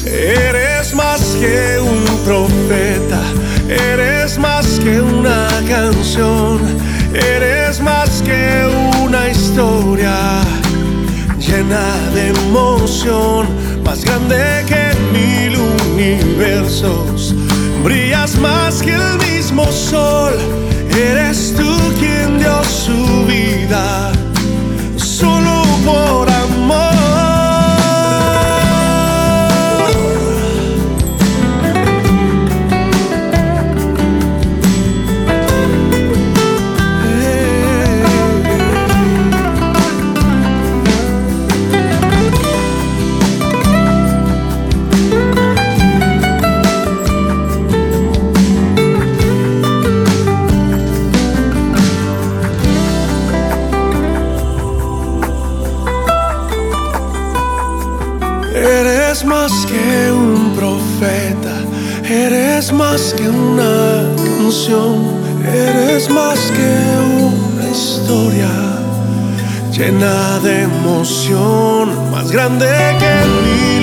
[0.07, 3.21] Eres más que un profeta,
[3.69, 6.61] eres más que una canción,
[7.13, 7.54] eres
[9.29, 10.41] historia
[11.39, 13.47] llena de emoción,
[13.83, 15.57] más grande que mil
[15.93, 17.33] universos.
[17.83, 20.33] Brillas más que el mismo sol,
[20.89, 24.11] eres tú quien dio su vida
[24.97, 26.14] solo por
[64.67, 66.69] eres más que
[67.21, 68.49] una historia
[69.71, 72.65] llena de emoción, más grande
[72.99, 73.13] que
[73.43, 73.74] mil